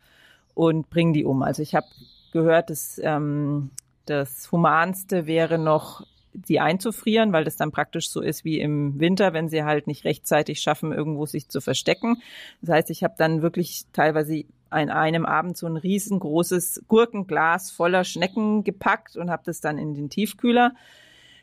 und 0.55 0.89
bringe 0.91 1.13
die 1.13 1.25
um. 1.25 1.43
Also 1.43 1.63
ich 1.63 1.75
habe 1.75 1.87
gehört, 2.33 2.71
dass 2.71 3.01
ähm, 3.03 3.71
das 4.07 4.51
Humanste 4.53 5.27
wäre 5.27 5.59
noch, 5.59 6.07
die 6.37 6.61
einzufrieren, 6.61 7.33
weil 7.33 7.45
das 7.45 7.57
dann 7.57 7.73
praktisch 7.73 8.11
so 8.11 8.21
ist 8.21 8.45
wie 8.45 8.61
im 8.61 9.01
Winter, 9.01 9.33
wenn 9.33 9.49
sie 9.49 9.65
halt 9.65 9.87
nicht 9.87 10.05
rechtzeitig 10.05 10.61
schaffen, 10.61 10.93
irgendwo 10.93 11.27
sich 11.27 11.49
zu 11.49 11.61
verstecken. 11.61 12.23
Das 12.61 12.75
heißt, 12.75 12.91
ich 12.91 13.03
habe 13.03 13.15
dann 13.17 13.43
wirklich 13.43 13.85
teilweise 13.93 14.45
an 14.71 14.91
einem 14.91 15.25
Abend 15.25 15.57
so 15.57 15.67
ein 15.67 15.77
riesengroßes 15.77 16.85
Gurkenglas 16.89 17.71
voller 17.71 18.05
Schnecken 18.05 18.65
gepackt 18.65 19.17
und 19.17 19.31
habe 19.31 19.43
das 19.47 19.61
dann 19.61 19.79
in 19.79 19.95
den 19.95 20.11
Tiefkühler. 20.11 20.75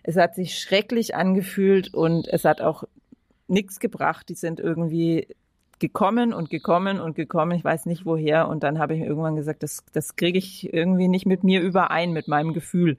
Es 0.04 0.18
hat 0.18 0.36
sich 0.36 0.60
schrecklich 0.60 1.16
angefühlt 1.16 1.94
und 1.94 2.28
es 2.28 2.46
hat 2.46 2.62
auch 2.62 2.84
nichts 3.48 3.80
gebracht. 3.80 4.30
Die 4.30 4.36
sind 4.36 4.60
irgendwie 4.60 5.28
gekommen 5.80 6.34
und 6.34 6.50
gekommen 6.50 7.00
und 7.00 7.16
gekommen. 7.16 7.58
Ich 7.58 7.64
weiß 7.64 7.86
nicht 7.86 8.06
woher. 8.06 8.48
Und 8.50 8.64
dann 8.64 8.80
habe 8.80 8.96
ich 8.96 9.02
irgendwann 9.02 9.36
gesagt, 9.36 9.64
das, 9.64 9.84
das 9.94 10.16
kriege 10.16 10.38
ich 10.38 10.74
irgendwie 10.74 11.08
nicht 11.08 11.26
mit 11.26 11.44
mir 11.44 11.62
überein, 11.62 12.12
mit 12.12 12.28
meinem 12.28 12.54
Gefühl. 12.54 12.98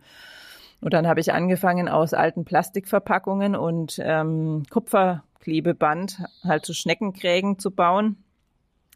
Und 0.84 0.92
dann 0.92 1.08
habe 1.08 1.18
ich 1.18 1.32
angefangen, 1.32 1.88
aus 1.88 2.12
alten 2.12 2.44
Plastikverpackungen 2.44 3.56
und 3.56 3.98
ähm, 4.02 4.64
Kupferklebeband 4.68 6.18
halt 6.42 6.66
so 6.66 6.74
Schneckenkrägen 6.74 7.58
zu 7.58 7.70
bauen, 7.70 8.18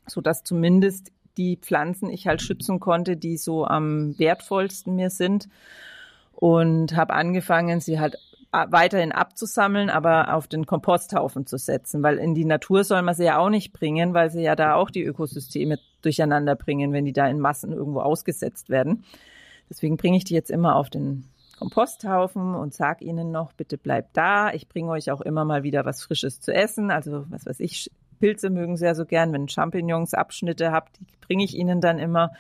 so 0.07 0.21
dass 0.21 0.45
zumindest 0.45 1.13
die 1.39 1.57
Pflanzen 1.57 2.11
ich 2.11 2.27
halt 2.27 2.43
schützen 2.43 2.79
konnte, 2.79 3.17
die 3.17 3.39
so 3.39 3.65
am 3.65 4.19
wertvollsten 4.19 4.97
mir 4.97 5.09
sind. 5.09 5.49
Und 6.33 6.95
habe 6.95 7.15
angefangen, 7.15 7.81
sie 7.81 7.99
halt 7.99 8.19
weiterhin 8.53 9.11
abzusammeln, 9.11 9.89
aber 9.89 10.35
auf 10.35 10.47
den 10.47 10.67
Komposthaufen 10.67 11.47
zu 11.47 11.57
setzen, 11.57 12.03
weil 12.03 12.19
in 12.19 12.35
die 12.35 12.45
Natur 12.45 12.85
soll 12.85 13.01
man 13.01 13.15
sie 13.15 13.25
ja 13.25 13.39
auch 13.39 13.49
nicht 13.49 13.73
bringen, 13.73 14.13
weil 14.13 14.29
sie 14.29 14.43
ja 14.43 14.57
da 14.57 14.75
auch 14.75 14.91
die 14.91 15.05
Ökosysteme 15.05 15.79
durcheinander 16.03 16.55
bringen, 16.55 16.93
wenn 16.93 17.07
die 17.07 17.15
da 17.15 17.27
in 17.27 17.41
Massen 17.41 17.73
irgendwo 17.73 18.01
ausgesetzt 18.01 18.69
werden. 18.69 19.05
Deswegen 19.71 19.97
bringe 19.97 20.19
ich 20.19 20.25
die 20.25 20.35
jetzt 20.35 20.51
immer 20.51 20.77
auf 20.77 20.91
den 20.91 21.25
Komposthaufen 21.59 22.55
und 22.55 22.73
sag 22.73 23.03
ihnen 23.03 23.33
noch, 23.33 23.53
bitte 23.53 23.79
bleibt 23.79 24.17
da. 24.17 24.53
Ich 24.53 24.69
bringe 24.69 24.91
euch 24.91 25.11
auch 25.11 25.21
immer 25.21 25.45
mal 25.45 25.65
wieder 25.65 25.85
was 25.85 26.03
Frisches 26.03 26.41
zu 26.41 26.55
essen. 26.55 26.91
Also 26.91 27.25
was 27.31 27.47
weiß 27.47 27.61
ich, 27.61 27.91
Pilze 28.21 28.51
mögen 28.51 28.77
sie 28.77 28.85
ja 28.85 28.95
so 28.95 29.05
gern. 29.05 29.33
Wenn 29.33 29.49
Champignons 29.49 30.15
Abschnitte 30.15 30.71
habt, 30.71 31.01
die 31.01 31.07
bringe 31.21 31.45
ich 31.45 31.57
ihnen 31.57 31.81
dann 31.81 31.99
immer. 31.99 32.33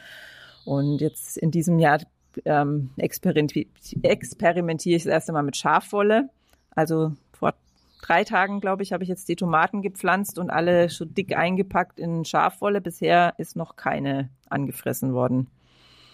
Und 0.64 1.00
jetzt 1.00 1.36
in 1.36 1.50
diesem 1.50 1.80
Jahr 1.80 1.98
ähm, 2.44 2.90
experimentiere 2.96 4.96
ich 4.96 5.02
das 5.02 5.12
erste 5.12 5.32
Mal 5.32 5.42
mit 5.42 5.56
Schafwolle. 5.56 6.28
Also 6.70 7.12
vor 7.32 7.54
drei 8.02 8.22
Tagen, 8.22 8.60
glaube 8.60 8.84
ich, 8.84 8.92
habe 8.92 9.02
ich 9.02 9.08
jetzt 9.08 9.28
die 9.28 9.36
Tomaten 9.36 9.82
gepflanzt 9.82 10.38
und 10.38 10.50
alle 10.50 10.90
schon 10.90 11.12
dick 11.12 11.36
eingepackt 11.36 11.98
in 11.98 12.24
Schafwolle. 12.24 12.80
Bisher 12.80 13.34
ist 13.38 13.56
noch 13.56 13.74
keine 13.74 14.30
angefressen 14.48 15.12
worden. 15.12 15.48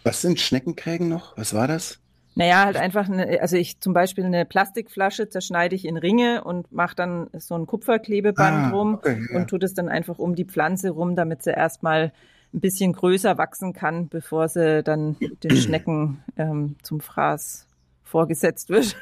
Was 0.05 0.23
sind 0.23 0.41
Schneckenkrägen 0.41 1.09
noch? 1.09 1.37
Was 1.37 1.53
war 1.53 1.69
das? 1.69 2.01
Naja, 2.37 2.65
halt 2.65 2.77
einfach, 2.77 3.09
eine, 3.09 3.41
also 3.41 3.57
ich 3.57 3.79
zum 3.81 3.93
Beispiel 3.93 4.25
eine 4.25 4.45
Plastikflasche 4.45 5.29
zerschneide 5.29 5.77
ich 5.77 5.85
in 5.85 5.97
Ringe 5.97 6.43
und 6.43 6.73
mache 6.73 6.97
dann 6.97 7.29
so 7.39 7.55
ein 7.55 7.67
Kupferklebeband 7.67 8.57
Ah, 8.57 8.71
rum 8.71 8.95
okay, 8.95 9.21
ja. 9.31 9.37
und 9.37 9.49
tue 9.49 9.59
das 9.61 9.75
dann 9.75 9.89
einfach 9.89 10.19
um 10.19 10.35
die 10.35 10.45
Pflanze 10.45 10.91
rum, 10.91 11.15
damit 11.15 11.45
sie 11.45 11.51
erstmal 11.53 12.13
ein 12.53 12.61
bisschen 12.61 12.93
größer 12.93 13.39
wachsen 13.39 13.73
kann, 13.73 14.09
bevor 14.09 14.49
sie 14.49 14.83
dann 14.83 15.17
den 15.43 15.57
Schnecken 15.57 16.23
ähm, 16.37 16.77
zum 16.83 17.01
Fraß 17.01 17.67
vorgesetzt 18.03 18.69
wird. 18.69 18.97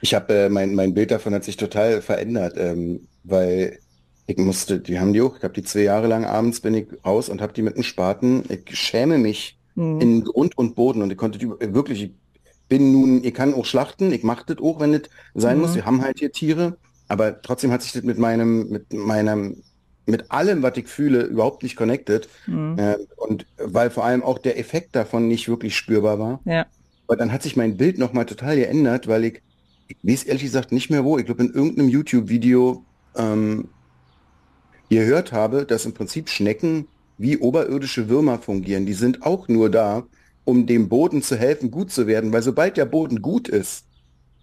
Ich 0.00 0.14
habe 0.14 0.32
äh, 0.34 0.48
mein, 0.48 0.74
mein 0.74 0.94
Bild 0.94 1.10
davon 1.10 1.34
hat 1.34 1.44
sich 1.44 1.56
total 1.56 2.02
verändert, 2.02 2.54
ähm, 2.56 3.08
weil 3.24 3.78
ich 4.26 4.36
musste, 4.38 4.80
die 4.80 4.98
haben 5.00 5.12
die 5.12 5.20
auch, 5.20 5.36
ich 5.36 5.42
habe 5.42 5.54
die 5.54 5.62
zwei 5.62 5.80
Jahre 5.80 6.06
lang 6.06 6.24
abends 6.24 6.60
bin 6.60 6.74
ich 6.74 6.86
raus 7.04 7.28
und 7.28 7.40
habe 7.40 7.52
die 7.52 7.62
mit 7.62 7.74
einem 7.74 7.84
Spaten. 7.84 8.44
Ich 8.48 8.76
schäme 8.76 9.18
mich 9.18 9.58
Hm. 9.76 10.00
in 10.00 10.24
Grund 10.24 10.56
und 10.58 10.74
Boden 10.74 11.02
und 11.02 11.10
ich 11.10 11.18
konnte 11.18 11.38
die 11.38 11.48
wirklich, 11.48 12.02
ich 12.02 12.12
bin 12.68 12.92
nun, 12.92 13.22
ich 13.24 13.34
kann 13.34 13.54
auch 13.54 13.64
schlachten, 13.66 14.12
ich 14.12 14.22
mache 14.24 14.44
das 14.46 14.58
auch, 14.58 14.80
wenn 14.80 14.92
das 14.92 15.02
sein 15.34 15.56
Mhm. 15.56 15.62
muss. 15.62 15.74
Wir 15.74 15.84
haben 15.86 16.02
halt 16.02 16.18
hier 16.18 16.32
Tiere, 16.32 16.78
aber 17.08 17.40
trotzdem 17.42 17.70
hat 17.72 17.82
sich 17.82 17.92
das 17.92 18.02
mit 18.02 18.18
meinem, 18.18 18.68
mit 18.70 18.92
meinem, 18.92 19.62
mit 20.06 20.30
allem, 20.30 20.62
was 20.62 20.76
ich 20.76 20.88
fühle, 20.88 21.22
überhaupt 21.24 21.62
nicht 21.62 21.76
connected. 21.76 22.28
Hm. 22.46 22.78
Äh, 22.78 22.96
und 23.16 23.46
weil 23.58 23.90
vor 23.90 24.04
allem 24.04 24.22
auch 24.22 24.38
der 24.38 24.58
Effekt 24.58 24.96
davon 24.96 25.28
nicht 25.28 25.48
wirklich 25.48 25.76
spürbar 25.76 26.18
war. 26.18 26.40
Ja. 26.44 26.66
Aber 27.06 27.16
dann 27.16 27.32
hat 27.32 27.42
sich 27.42 27.56
mein 27.56 27.76
Bild 27.76 27.98
nochmal 27.98 28.26
total 28.26 28.56
geändert, 28.56 29.06
weil 29.08 29.24
ich, 29.24 29.42
ich 29.88 29.96
weiß 30.02 30.24
ehrlich 30.24 30.42
gesagt 30.44 30.72
nicht 30.72 30.90
mehr 30.90 31.04
wo, 31.04 31.18
ich 31.18 31.26
glaube 31.26 31.44
in 31.44 31.52
irgendeinem 31.54 31.88
YouTube-Video 31.88 32.84
ähm, 33.16 33.68
gehört 34.88 35.32
habe, 35.32 35.64
dass 35.66 35.84
im 35.86 35.94
Prinzip 35.94 36.28
Schnecken 36.28 36.88
wie 37.18 37.38
oberirdische 37.38 38.08
Würmer 38.08 38.38
fungieren. 38.38 38.86
Die 38.86 38.92
sind 38.92 39.22
auch 39.22 39.48
nur 39.48 39.70
da, 39.70 40.04
um 40.44 40.66
dem 40.66 40.88
Boden 40.88 41.22
zu 41.22 41.36
helfen, 41.36 41.70
gut 41.70 41.90
zu 41.90 42.06
werden, 42.06 42.32
weil 42.32 42.42
sobald 42.42 42.76
der 42.76 42.84
Boden 42.86 43.22
gut 43.22 43.48
ist, 43.48 43.84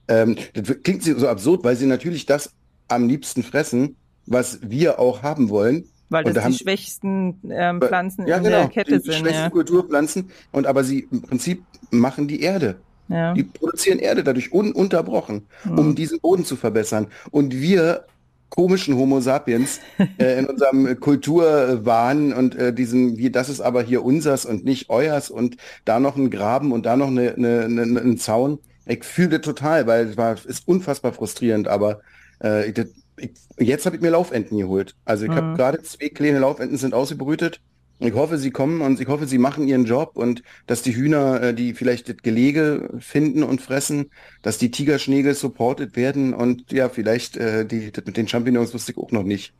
ähm, 0.07 0.35
das 0.53 0.75
klingt 0.83 1.03
so 1.03 1.27
absurd, 1.27 1.63
weil 1.63 1.75
sie 1.75 1.85
natürlich 1.85 2.25
das 2.25 2.51
am 2.87 3.07
liebsten 3.07 3.43
fressen, 3.43 3.95
was 4.25 4.59
wir 4.61 4.99
auch 4.99 5.23
haben 5.23 5.49
wollen. 5.49 5.85
Weil 6.09 6.25
das 6.25 6.33
da 6.33 6.39
die 6.41 6.45
haben- 6.45 6.53
schwächsten 6.53 7.39
ähm, 7.49 7.79
Weil- 7.81 7.87
Pflanzen 7.87 8.27
ja, 8.27 8.37
in 8.37 8.43
genau, 8.43 8.57
der 8.57 8.67
Kette 8.69 8.97
die 8.99 9.03
sind. 9.03 9.13
schwächsten 9.15 9.43
Ja. 9.43 9.49
Kulturpflanzen. 9.49 10.29
Und 10.51 10.67
aber 10.67 10.83
sie 10.83 11.07
im 11.11 11.21
Prinzip 11.21 11.63
machen 11.91 12.27
die 12.27 12.41
Erde. 12.41 12.75
Ja. 13.07 13.33
Die 13.33 13.43
produzieren 13.43 13.99
Erde 13.99 14.23
dadurch 14.23 14.51
ununterbrochen, 14.53 15.43
Hm. 15.63 15.77
um 15.79 15.95
diesen 15.95 16.19
Boden 16.19 16.45
zu 16.45 16.55
verbessern. 16.55 17.07
Und 17.31 17.53
wir 17.53 18.05
komischen 18.55 18.95
Homo 18.97 19.19
sapiens 19.21 19.79
äh, 20.17 20.37
in 20.39 20.45
unserem 20.47 20.99
Kulturwahn 20.99 22.33
und 22.33 22.55
äh, 22.55 22.73
diesem, 22.73 23.17
wie 23.17 23.31
das 23.31 23.49
ist 23.49 23.61
aber 23.61 23.81
hier 23.83 24.03
unsers 24.03 24.45
und 24.45 24.63
nicht 24.65 24.89
euers 24.89 25.29
und 25.29 25.57
da 25.85 25.99
noch 25.99 26.15
ein 26.17 26.29
Graben 26.29 26.71
und 26.71 26.85
da 26.85 26.95
noch 26.97 27.07
eine, 27.07 27.33
eine, 27.35 27.63
eine, 27.65 27.99
ein 28.01 28.17
Zaun. 28.17 28.59
Ich 28.85 29.03
fühle 29.03 29.41
total, 29.41 29.87
weil 29.87 30.07
es 30.09 30.17
war, 30.17 30.35
ist 30.45 30.67
unfassbar 30.67 31.13
frustrierend, 31.13 31.67
aber 31.67 32.01
äh, 32.43 32.69
ich, 32.69 32.77
ich, 33.17 33.31
jetzt 33.59 33.85
habe 33.85 33.95
ich 33.95 34.01
mir 34.01 34.09
Laufenten 34.11 34.57
geholt. 34.57 34.95
Also 35.05 35.25
ich 35.25 35.35
habe 35.35 35.47
Mhm. 35.47 35.53
gerade 35.53 35.81
zwei 35.81 36.09
kleine 36.09 36.39
Laufenten 36.39 36.77
sind 36.77 36.93
ausgebrütet 36.93 37.61
Ich 38.05 38.13
hoffe, 38.15 38.37
sie 38.37 38.51
kommen 38.51 38.81
und 38.81 38.99
ich 38.99 39.07
hoffe, 39.07 39.27
sie 39.27 39.37
machen 39.37 39.65
ihren 39.65 39.85
Job 39.85 40.17
und 40.17 40.43
dass 40.65 40.81
die 40.81 40.93
Hühner, 40.93 41.41
äh, 41.41 41.53
die 41.53 41.73
vielleicht 41.73 42.09
das 42.09 42.17
Gelege 42.17 42.89
finden 42.99 43.43
und 43.43 43.61
fressen, 43.61 44.11
dass 44.41 44.57
die 44.57 44.71
Tigerschnägel 44.71 45.33
supported 45.35 45.95
werden 45.95 46.33
und 46.33 46.69
ja, 46.73 46.89
vielleicht 46.89 47.37
äh, 47.37 47.65
die, 47.65 47.93
das 47.93 48.03
mit 48.05 48.17
den 48.17 48.27
Champignons 48.27 48.73
wusste 48.73 48.91
ich 48.91 48.97
auch 48.97 49.11
noch 49.11 49.23
nicht. 49.23 49.55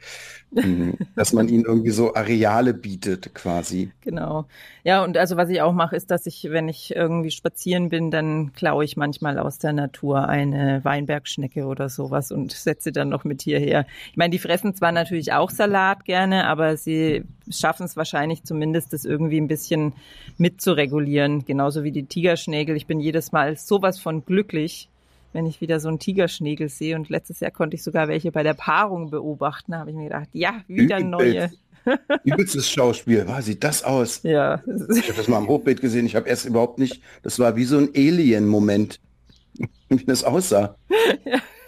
Mhm. 0.53 0.98
dass 1.15 1.33
man 1.33 1.48
ihnen 1.48 1.65
irgendwie 1.65 1.91
so 1.91 2.13
Areale 2.13 2.74
bietet 2.74 3.33
quasi. 3.33 3.91
Genau. 4.01 4.45
Ja, 4.83 5.03
und 5.03 5.17
also 5.17 5.38
was 5.38 5.50
ich 5.50 5.62
auch 5.62 5.74
mache, 5.74 5.95
ist, 5.95 6.12
dass 6.12 6.25
ich, 6.25 6.48
wenn 6.50 6.67
ich 6.69 6.95
irgendwie 6.95 7.31
spazieren 7.31 7.89
bin, 7.89 8.12
dann 8.12 8.53
klaue 8.53 8.83
ich 8.83 8.98
manchmal 8.98 9.39
aus 9.39 9.57
der 9.57 9.74
Natur 9.74 10.27
eine 10.27 10.83
Weinbergschnecke 10.83 11.65
oder 11.65 11.89
sowas 11.89 12.31
und 12.31 12.51
setze 12.51 12.91
dann 12.91 13.10
noch 13.10 13.24
mit 13.24 13.41
hierher. 13.41 13.86
Ich 14.12 14.17
meine, 14.17 14.31
die 14.31 14.39
fressen 14.39 14.75
zwar 14.75 14.91
natürlich 14.91 15.33
auch 15.33 15.50
Salat 15.50 16.05
gerne, 16.05 16.48
aber 16.48 16.77
sie 16.77 17.24
schaffen 17.50 17.86
es 17.86 17.98
wahrscheinlich 17.98 18.43
zumindest, 18.43 18.93
das 18.93 19.05
irgendwie 19.05 19.39
ein 19.39 19.48
bisschen 19.48 19.93
mitzuregulieren. 20.38 21.45
Genauso 21.45 21.83
wie 21.83 21.91
die 21.91 22.05
Tigerschnägel. 22.05 22.75
Ich 22.75 22.88
bin 22.88 23.00
jedes 23.00 23.31
Mal 23.31 23.57
sowas 23.57 24.00
von 24.00 24.25
glücklich, 24.25 24.89
wenn 25.34 25.46
ich 25.46 25.62
wieder 25.62 25.80
so 25.80 25.90
einen 25.90 26.00
Tigerschnägel 26.00 26.70
sehe. 26.70 26.96
Und 26.96 27.10
letztes 27.10 27.40
Jahr 27.40 27.52
konnte 27.52 27.75
ich 27.75 27.84
sogar 27.84 28.08
welche 28.08 28.32
bei 28.32 28.44
der 28.44 28.54
Paarung 28.54 29.10
beobachten. 29.10 29.74
Da 29.74 29.80
habe 29.80 29.90
ich 29.90 29.96
mir 29.96 30.06
gedacht, 30.06 30.30
ja, 30.32 30.62
wieder 30.68 31.00
Übelst. 31.00 31.12
neue. 31.12 31.52
Übelstes 32.24 32.70
Schauspiel. 32.70 33.25
Wow, 33.28 33.42
sieht 33.42 33.63
das 33.63 33.84
aus? 33.84 34.22
Ja. 34.24 34.62
Ich 34.96 35.08
habe 35.10 35.18
das 35.18 35.28
mal 35.28 35.38
am 35.38 35.48
Hochbeet 35.48 35.82
gesehen. 35.82 36.06
Ich 36.06 36.16
habe 36.16 36.30
erst 36.30 36.46
überhaupt 36.46 36.80
nicht, 36.80 37.02
das 37.24 37.40
war 37.40 37.56
wie 37.56 37.66
so 37.66 37.78
ein 37.78 37.90
Alien-Moment, 37.96 39.00
wie 39.90 40.06
das 40.06 40.24
aussah. 40.24 40.75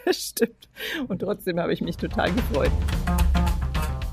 Ja, 0.08 0.14
stimmt. 0.14 0.70
Und 1.08 1.20
trotzdem 1.20 1.60
habe 1.60 1.74
ich 1.74 1.82
mich 1.82 1.98
total 1.98 2.32
gefreut. 2.32 2.70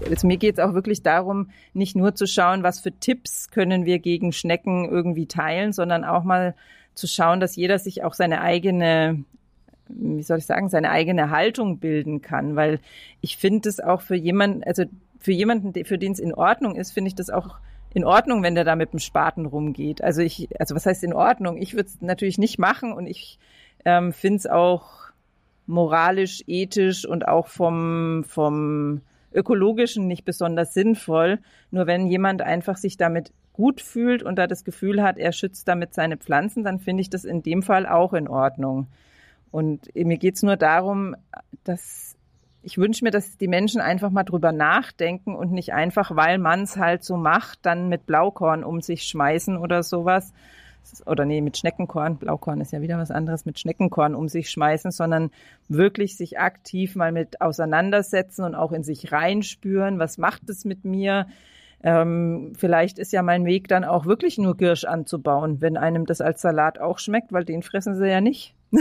Also 0.09 0.27
mir 0.27 0.39
geht 0.39 0.59
es 0.59 0.65
auch 0.65 0.73
wirklich 0.73 1.03
darum, 1.03 1.51
nicht 1.75 1.97
nur 1.97 2.15
zu 2.15 2.27
schauen, 2.27 2.63
was 2.63 2.81
für 2.81 2.93
Tipps 2.93 3.51
können 3.51 3.85
wir 3.85 3.99
gegen 3.99 4.33
Schnecken 4.33 4.89
irgendwie 4.89 5.27
teilen, 5.27 5.75
sondern 5.75 6.05
auch 6.05 6.25
mal 6.25 6.55
zu 6.95 7.07
schauen, 7.07 7.41
dass 7.41 7.57
jeder 7.57 7.79
sich 7.79 8.05
auch 8.05 8.15
seine 8.15 8.41
eigene 8.41 9.25
wie 9.89 10.23
soll 10.23 10.39
ich 10.39 10.47
sagen, 10.47 10.69
seine 10.69 10.91
eigene 10.91 11.31
Haltung 11.31 11.79
bilden 11.79 12.23
kann, 12.23 12.57
weil 12.57 12.81
ich 13.21 13.37
finde 13.37 13.69
es 13.69 13.81
auch 13.81 14.01
für 14.01 14.17
jemanden, 14.17 14.62
also 14.65 14.85
für 15.19 15.33
jemanden, 15.33 15.85
für 15.85 15.99
den 15.99 16.12
es 16.12 16.19
in 16.19 16.35
Ordnung 16.35 16.75
ist, 16.75 16.93
finde 16.93 17.09
ich 17.09 17.15
das 17.15 17.31
auch 17.31 17.57
in 17.95 18.05
Ordnung, 18.05 18.43
wenn 18.43 18.55
der 18.55 18.65
da 18.65 18.75
mit 18.75 18.93
dem 18.93 18.99
Spaten 18.99 19.47
rumgeht. 19.47 20.03
Also 20.03 20.23
ich, 20.23 20.49
also 20.59 20.75
was 20.75 20.87
heißt 20.87 21.05
in 21.05 21.12
Ordnung? 21.12 21.59
Ich 21.59 21.75
würde 21.75 21.89
es 21.89 22.01
natürlich 22.01 22.39
nicht 22.39 22.59
machen 22.59 22.93
und 22.93 23.07
ich 23.07 23.39
ähm, 23.85 24.12
finde 24.12 24.39
es 24.39 24.47
auch 24.47 25.11
moralisch, 25.67 26.43
ethisch 26.47 27.07
und 27.07 27.29
auch 27.29 27.47
vom, 27.49 28.25
vom 28.27 29.03
ökologischen 29.33 30.07
nicht 30.07 30.25
besonders 30.25 30.75
sinnvoll. 30.75 31.39
Nur 31.71 31.87
wenn 31.87 32.07
jemand 32.07 32.43
einfach 32.43 32.77
sich 32.77 32.97
damit 32.97 33.33
gut 33.53 33.81
fühlt 33.81 34.23
und 34.23 34.37
da 34.37 34.47
das 34.47 34.65
Gefühl 34.65 35.03
hat, 35.03 35.19
er 35.19 35.33
schützt 35.33 35.69
damit 35.69 35.95
seine 35.95 36.17
Pflanzen, 36.17 36.65
dann 36.65 36.79
finde 36.79 37.03
ich 37.03 37.11
das 37.11 37.25
in 37.25 37.43
dem 37.43 37.62
Fall 37.62 37.87
auch 37.87 38.15
in 38.15 38.29
Ordnung. 38.29 38.87
Und 39.53 39.95
mir 39.95 40.17
geht 40.17 40.35
es 40.35 40.43
nur 40.43 40.57
darum, 40.57 41.15
dass 41.63 42.17
ich 42.63 42.79
wünsche 42.79 43.05
mir, 43.05 43.11
dass 43.11 43.37
die 43.37 43.49
Menschen 43.49 43.81
einfach 43.81 44.11
mal 44.11 44.23
drüber 44.23 44.53
nachdenken 44.53 45.35
und 45.35 45.53
nicht 45.53 45.73
einfach, 45.73 46.15
weil 46.15 46.39
man 46.39 46.63
es 46.63 46.77
halt 46.77 47.05
so 47.05 47.17
macht, 47.17 47.61
dann 47.63 47.89
mit 47.89 48.07
Blaukorn 48.07 48.65
um 48.65 48.81
sich 48.81 49.05
schmeißen 49.05 49.57
oder 49.57 49.83
sowas. 49.83 50.33
Oder 51.07 51.25
nee, 51.25 51.41
mit 51.41 51.57
Schneckenkorn. 51.57 52.17
Blaukorn 52.17 52.61
ist 52.61 52.73
ja 52.73 52.81
wieder 52.81 52.99
was 52.99 53.11
anderes, 53.11 53.45
mit 53.45 53.59
Schneckenkorn 53.59 54.15
um 54.15 54.29
sich 54.29 54.51
schmeißen, 54.51 54.91
sondern 54.91 55.31
wirklich 55.69 56.17
sich 56.17 56.39
aktiv 56.39 56.97
mal 56.97 57.13
mit 57.13 57.41
auseinandersetzen 57.41 58.45
und 58.45 58.55
auch 58.55 58.73
in 58.73 58.83
sich 58.83 59.13
reinspüren. 59.13 59.99
Was 59.99 60.19
macht 60.19 60.49
es 60.49 60.65
mit 60.65 60.85
mir? 60.85 61.27
Ähm, 61.85 62.53
vielleicht 62.57 62.99
ist 62.99 63.13
ja 63.13 63.23
mein 63.23 63.45
Weg 63.45 63.69
dann 63.69 63.85
auch 63.85 64.07
wirklich 64.07 64.39
nur 64.39 64.57
Girsch 64.57 64.85
anzubauen, 64.85 65.61
wenn 65.61 65.77
einem 65.77 66.07
das 66.07 66.21
als 66.21 66.41
Salat 66.41 66.79
auch 66.79 66.99
schmeckt, 66.99 67.33
weil 67.33 67.45
den 67.45 67.63
fressen 67.63 67.97
sie 67.97 68.09
ja 68.09 68.21
nicht. 68.21 68.55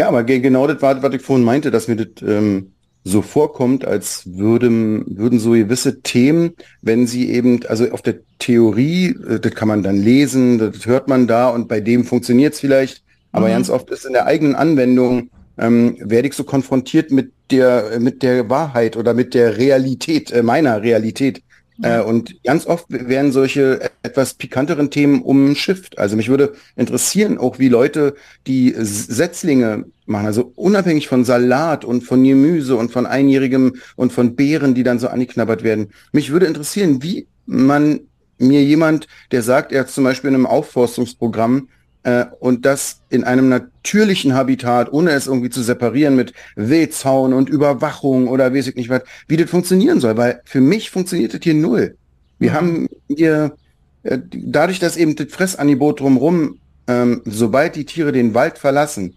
Ja, 0.00 0.08
aber 0.08 0.24
genau 0.24 0.66
das 0.66 0.80
war, 0.80 1.02
was 1.02 1.12
ich 1.12 1.20
vorhin 1.20 1.44
meinte, 1.44 1.70
dass 1.70 1.86
mir 1.86 1.96
das 1.96 2.26
ähm, 2.26 2.72
so 3.04 3.20
vorkommt, 3.20 3.84
als 3.84 4.22
würden, 4.24 5.04
würden 5.18 5.38
so 5.38 5.50
gewisse 5.50 6.00
Themen, 6.00 6.54
wenn 6.80 7.06
sie 7.06 7.28
eben, 7.28 7.60
also 7.66 7.90
auf 7.90 8.00
der 8.00 8.20
Theorie, 8.38 9.14
äh, 9.28 9.38
das 9.38 9.54
kann 9.54 9.68
man 9.68 9.82
dann 9.82 9.96
lesen, 9.96 10.56
das 10.56 10.86
hört 10.86 11.06
man 11.08 11.26
da 11.26 11.50
und 11.50 11.68
bei 11.68 11.80
dem 11.82 12.04
funktioniert 12.04 12.54
es 12.54 12.60
vielleicht, 12.60 13.02
aber 13.30 13.48
mhm. 13.48 13.50
ganz 13.50 13.68
oft 13.68 13.90
ist 13.90 14.06
in 14.06 14.14
der 14.14 14.24
eigenen 14.24 14.54
Anwendung, 14.54 15.28
ähm, 15.58 15.98
werde 16.00 16.28
ich 16.28 16.34
so 16.34 16.44
konfrontiert 16.44 17.10
mit 17.10 17.32
der, 17.50 18.00
mit 18.00 18.22
der 18.22 18.48
Wahrheit 18.48 18.96
oder 18.96 19.12
mit 19.12 19.34
der 19.34 19.58
Realität, 19.58 20.30
äh, 20.30 20.42
meiner 20.42 20.80
Realität. 20.80 21.42
Äh, 21.82 22.00
und 22.00 22.42
ganz 22.44 22.66
oft 22.66 22.86
werden 22.90 23.32
solche 23.32 23.90
etwas 24.02 24.34
pikanteren 24.34 24.90
Themen 24.90 25.22
umschifft. 25.22 25.98
Also 25.98 26.16
mich 26.16 26.28
würde 26.28 26.54
interessieren, 26.76 27.38
auch 27.38 27.58
wie 27.58 27.68
Leute 27.68 28.14
die 28.46 28.74
Setzlinge 28.76 29.86
machen, 30.06 30.26
also 30.26 30.52
unabhängig 30.56 31.08
von 31.08 31.24
Salat 31.24 31.84
und 31.84 32.02
von 32.02 32.22
Gemüse 32.22 32.76
und 32.76 32.90
von 32.90 33.06
Einjährigem 33.06 33.76
und 33.96 34.12
von 34.12 34.36
Beeren, 34.36 34.74
die 34.74 34.82
dann 34.82 34.98
so 34.98 35.08
angeknabbert 35.08 35.62
werden. 35.62 35.88
Mich 36.12 36.30
würde 36.30 36.46
interessieren, 36.46 37.02
wie 37.02 37.28
man 37.46 38.00
mir 38.38 38.62
jemand, 38.62 39.06
der 39.32 39.42
sagt, 39.42 39.72
er 39.72 39.80
hat 39.80 39.90
zum 39.90 40.04
Beispiel 40.04 40.28
in 40.28 40.34
einem 40.34 40.46
Aufforstungsprogramm 40.46 41.68
äh, 42.02 42.26
und 42.38 42.64
das 42.64 43.02
in 43.10 43.24
einem 43.24 43.48
natürlichen 43.48 44.34
Habitat, 44.34 44.92
ohne 44.92 45.10
es 45.10 45.26
irgendwie 45.26 45.50
zu 45.50 45.62
separieren 45.62 46.16
mit 46.16 46.32
Wildzaun 46.56 47.32
und 47.32 47.50
Überwachung 47.50 48.28
oder 48.28 48.54
weiß 48.54 48.68
ich 48.68 48.76
nicht 48.76 48.88
was, 48.88 49.02
wie 49.28 49.36
das 49.36 49.50
funktionieren 49.50 50.00
soll, 50.00 50.16
weil 50.16 50.40
für 50.44 50.60
mich 50.60 50.90
funktioniert 50.90 51.34
das 51.34 51.40
hier 51.42 51.54
null. 51.54 51.96
Wir 52.38 52.52
mhm. 52.52 52.54
haben 52.54 52.88
hier, 53.08 53.54
äh, 54.02 54.18
dadurch, 54.30 54.78
dass 54.78 54.96
eben 54.96 55.14
das 55.14 55.28
Fressangebot 55.30 56.00
drumherum, 56.00 56.58
ähm, 56.86 57.22
sobald 57.24 57.76
die 57.76 57.84
Tiere 57.84 58.12
den 58.12 58.34
Wald 58.34 58.58
verlassen, 58.58 59.16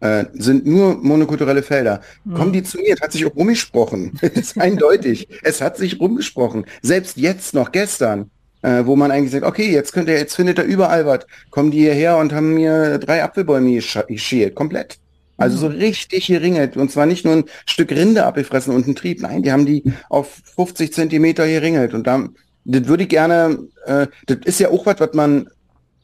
äh, 0.00 0.26
sind 0.34 0.66
nur 0.66 0.96
monokulturelle 0.96 1.62
Felder. 1.62 2.00
Mhm. 2.24 2.34
Kommen 2.34 2.52
die 2.52 2.62
zu 2.62 2.78
mir, 2.78 2.94
es 2.94 3.00
hat 3.00 3.12
sich 3.12 3.24
auch 3.24 3.34
rumgesprochen. 3.34 4.12
das 4.20 4.32
ist 4.32 4.60
eindeutig. 4.60 5.28
es 5.42 5.60
hat 5.60 5.76
sich 5.76 6.00
rumgesprochen. 6.00 6.66
Selbst 6.82 7.16
jetzt 7.16 7.54
noch, 7.54 7.72
gestern, 7.72 8.30
äh, 8.62 8.84
wo 8.84 8.96
man 8.96 9.10
eigentlich 9.10 9.32
sagt, 9.32 9.44
okay, 9.44 9.70
jetzt 9.70 9.92
könnt 9.92 10.08
ihr, 10.08 10.16
jetzt 10.16 10.34
findet 10.34 10.58
er 10.58 10.64
überall 10.64 11.06
was. 11.06 11.26
Kommen 11.50 11.70
die 11.70 11.80
hierher 11.80 12.16
und 12.18 12.32
haben 12.32 12.54
mir 12.54 12.98
drei 12.98 13.22
Apfelbäume 13.22 13.80
geschält, 14.08 14.54
komplett. 14.54 14.98
Also 15.36 15.58
so 15.58 15.68
mhm. 15.68 15.76
richtig 15.76 16.26
geringelt. 16.26 16.76
Und 16.76 16.90
zwar 16.90 17.06
nicht 17.06 17.24
nur 17.24 17.34
ein 17.34 17.44
Stück 17.66 17.90
Rinde 17.90 18.24
abgefressen 18.24 18.74
und 18.74 18.86
ein 18.86 18.96
Trieb. 18.96 19.20
Nein, 19.20 19.42
die 19.42 19.52
haben 19.52 19.66
die 19.66 19.84
auf 20.08 20.40
50 20.56 20.92
Zentimeter 20.92 21.46
geringelt. 21.46 21.94
Und 21.94 22.06
da, 22.06 22.28
das 22.64 22.86
würde 22.86 23.04
ich 23.04 23.08
gerne, 23.08 23.58
äh, 23.84 24.06
das 24.26 24.38
ist 24.44 24.60
ja 24.60 24.70
auch 24.70 24.86
was, 24.86 24.98
was 24.98 25.12
man 25.12 25.48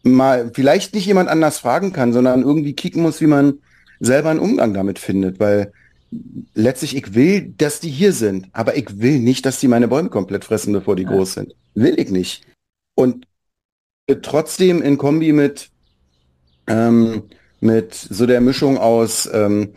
mal 0.03 0.51
vielleicht 0.53 0.95
nicht 0.95 1.07
jemand 1.07 1.29
anders 1.29 1.59
fragen 1.59 1.93
kann, 1.93 2.12
sondern 2.12 2.43
irgendwie 2.43 2.75
kicken 2.75 3.03
muss, 3.03 3.21
wie 3.21 3.27
man 3.27 3.55
selber 4.01 4.31
einen 4.31 4.41
Umgang 4.41 4.75
damit 4.75 4.99
findet. 4.99 5.41
Weil 5.41 5.73
letztlich, 6.55 6.96
ich 6.96 7.14
will, 7.14 7.55
dass 7.57 7.81
die 7.81 7.90
hier 7.90 8.12
sind, 8.12 8.48
aber 8.53 8.77
ich 8.77 8.98
will 9.01 9.18
nicht, 9.18 9.46
dass 9.46 9.61
die 9.61 9.68
meine 9.68 9.88
Bäume 9.88 10.11
komplett 10.11 10.44
fressen, 10.44 10.72
bevor 10.72 10.96
die 10.96 11.05
ja. 11.05 11.11
groß 11.11 11.35
sind. 11.35 11.55
Will 11.75 11.98
ich 11.98 12.11
nicht. 12.11 12.44
Und 12.94 13.27
trotzdem 14.22 14.83
in 14.83 14.98
Kombi 14.98 15.33
mit, 15.33 15.70
ähm, 16.66 17.25
mit 17.61 17.94
so 17.94 18.27
der 18.27 18.40
Mischung 18.40 18.79
aus 18.79 19.29
ähm, 19.33 19.72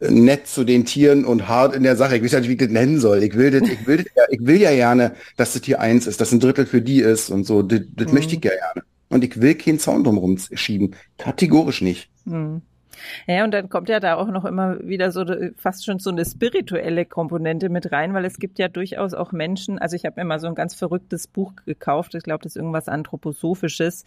nett 0.00 0.46
zu 0.46 0.64
den 0.64 0.84
Tieren 0.84 1.24
und 1.24 1.48
hart 1.48 1.74
in 1.74 1.82
der 1.82 1.96
Sache. 1.96 2.16
Ich 2.16 2.22
weiß 2.22 2.32
ja 2.32 2.40
nicht, 2.40 2.48
wie 2.48 2.54
ich 2.54 2.58
das 2.58 2.68
nennen 2.68 3.00
soll. 3.00 3.22
Ich 3.22 3.34
will, 3.34 3.50
das, 3.50 3.68
ich 3.68 3.86
will, 3.86 3.98
das, 3.98 4.06
ja, 4.16 4.22
ich 4.28 4.44
will 4.44 4.60
ja 4.60 4.70
gerne, 4.72 5.14
dass 5.36 5.54
das 5.54 5.62
Tier 5.62 5.80
eins 5.80 6.06
ist, 6.06 6.20
dass 6.20 6.32
ein 6.32 6.40
Drittel 6.40 6.66
für 6.66 6.82
die 6.82 7.00
ist 7.00 7.30
und 7.30 7.44
so. 7.44 7.62
Das, 7.62 7.80
das 7.94 8.08
mhm. 8.08 8.14
möchte 8.14 8.36
ich 8.36 8.44
ja 8.44 8.50
gerne. 8.50 8.86
Und 9.08 9.24
ich 9.24 9.40
will 9.40 9.54
keinen 9.54 9.78
Zaun 9.78 10.04
drumherum 10.04 10.38
schieben. 10.38 10.94
Kategorisch 11.18 11.80
nicht. 11.80 12.10
Mhm. 12.24 12.62
Ja, 13.26 13.44
und 13.44 13.52
dann 13.52 13.68
kommt 13.68 13.88
ja 13.88 14.00
da 14.00 14.16
auch 14.16 14.28
noch 14.28 14.44
immer 14.44 14.78
wieder 14.80 15.10
so 15.10 15.24
fast 15.56 15.84
schon 15.84 15.98
so 15.98 16.10
eine 16.10 16.24
spirituelle 16.24 17.04
Komponente 17.04 17.68
mit 17.68 17.92
rein, 17.92 18.14
weil 18.14 18.24
es 18.24 18.38
gibt 18.38 18.58
ja 18.58 18.68
durchaus 18.68 19.14
auch 19.14 19.32
Menschen, 19.32 19.78
also 19.78 19.96
ich 19.96 20.04
habe 20.04 20.20
mir 20.20 20.24
mal 20.24 20.40
so 20.40 20.46
ein 20.46 20.54
ganz 20.54 20.74
verrücktes 20.74 21.26
Buch 21.26 21.52
gekauft, 21.66 22.14
ich 22.14 22.22
glaube, 22.22 22.42
das 22.42 22.52
ist 22.52 22.56
irgendwas 22.56 22.88
Anthroposophisches, 22.88 24.04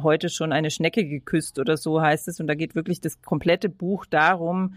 heute 0.00 0.28
schon 0.28 0.52
eine 0.52 0.70
Schnecke 0.70 1.04
geküsst 1.04 1.58
oder 1.58 1.76
so 1.76 2.00
heißt 2.00 2.28
es, 2.28 2.40
und 2.40 2.46
da 2.46 2.54
geht 2.54 2.74
wirklich 2.74 3.00
das 3.00 3.22
komplette 3.22 3.68
Buch 3.68 4.06
darum, 4.06 4.74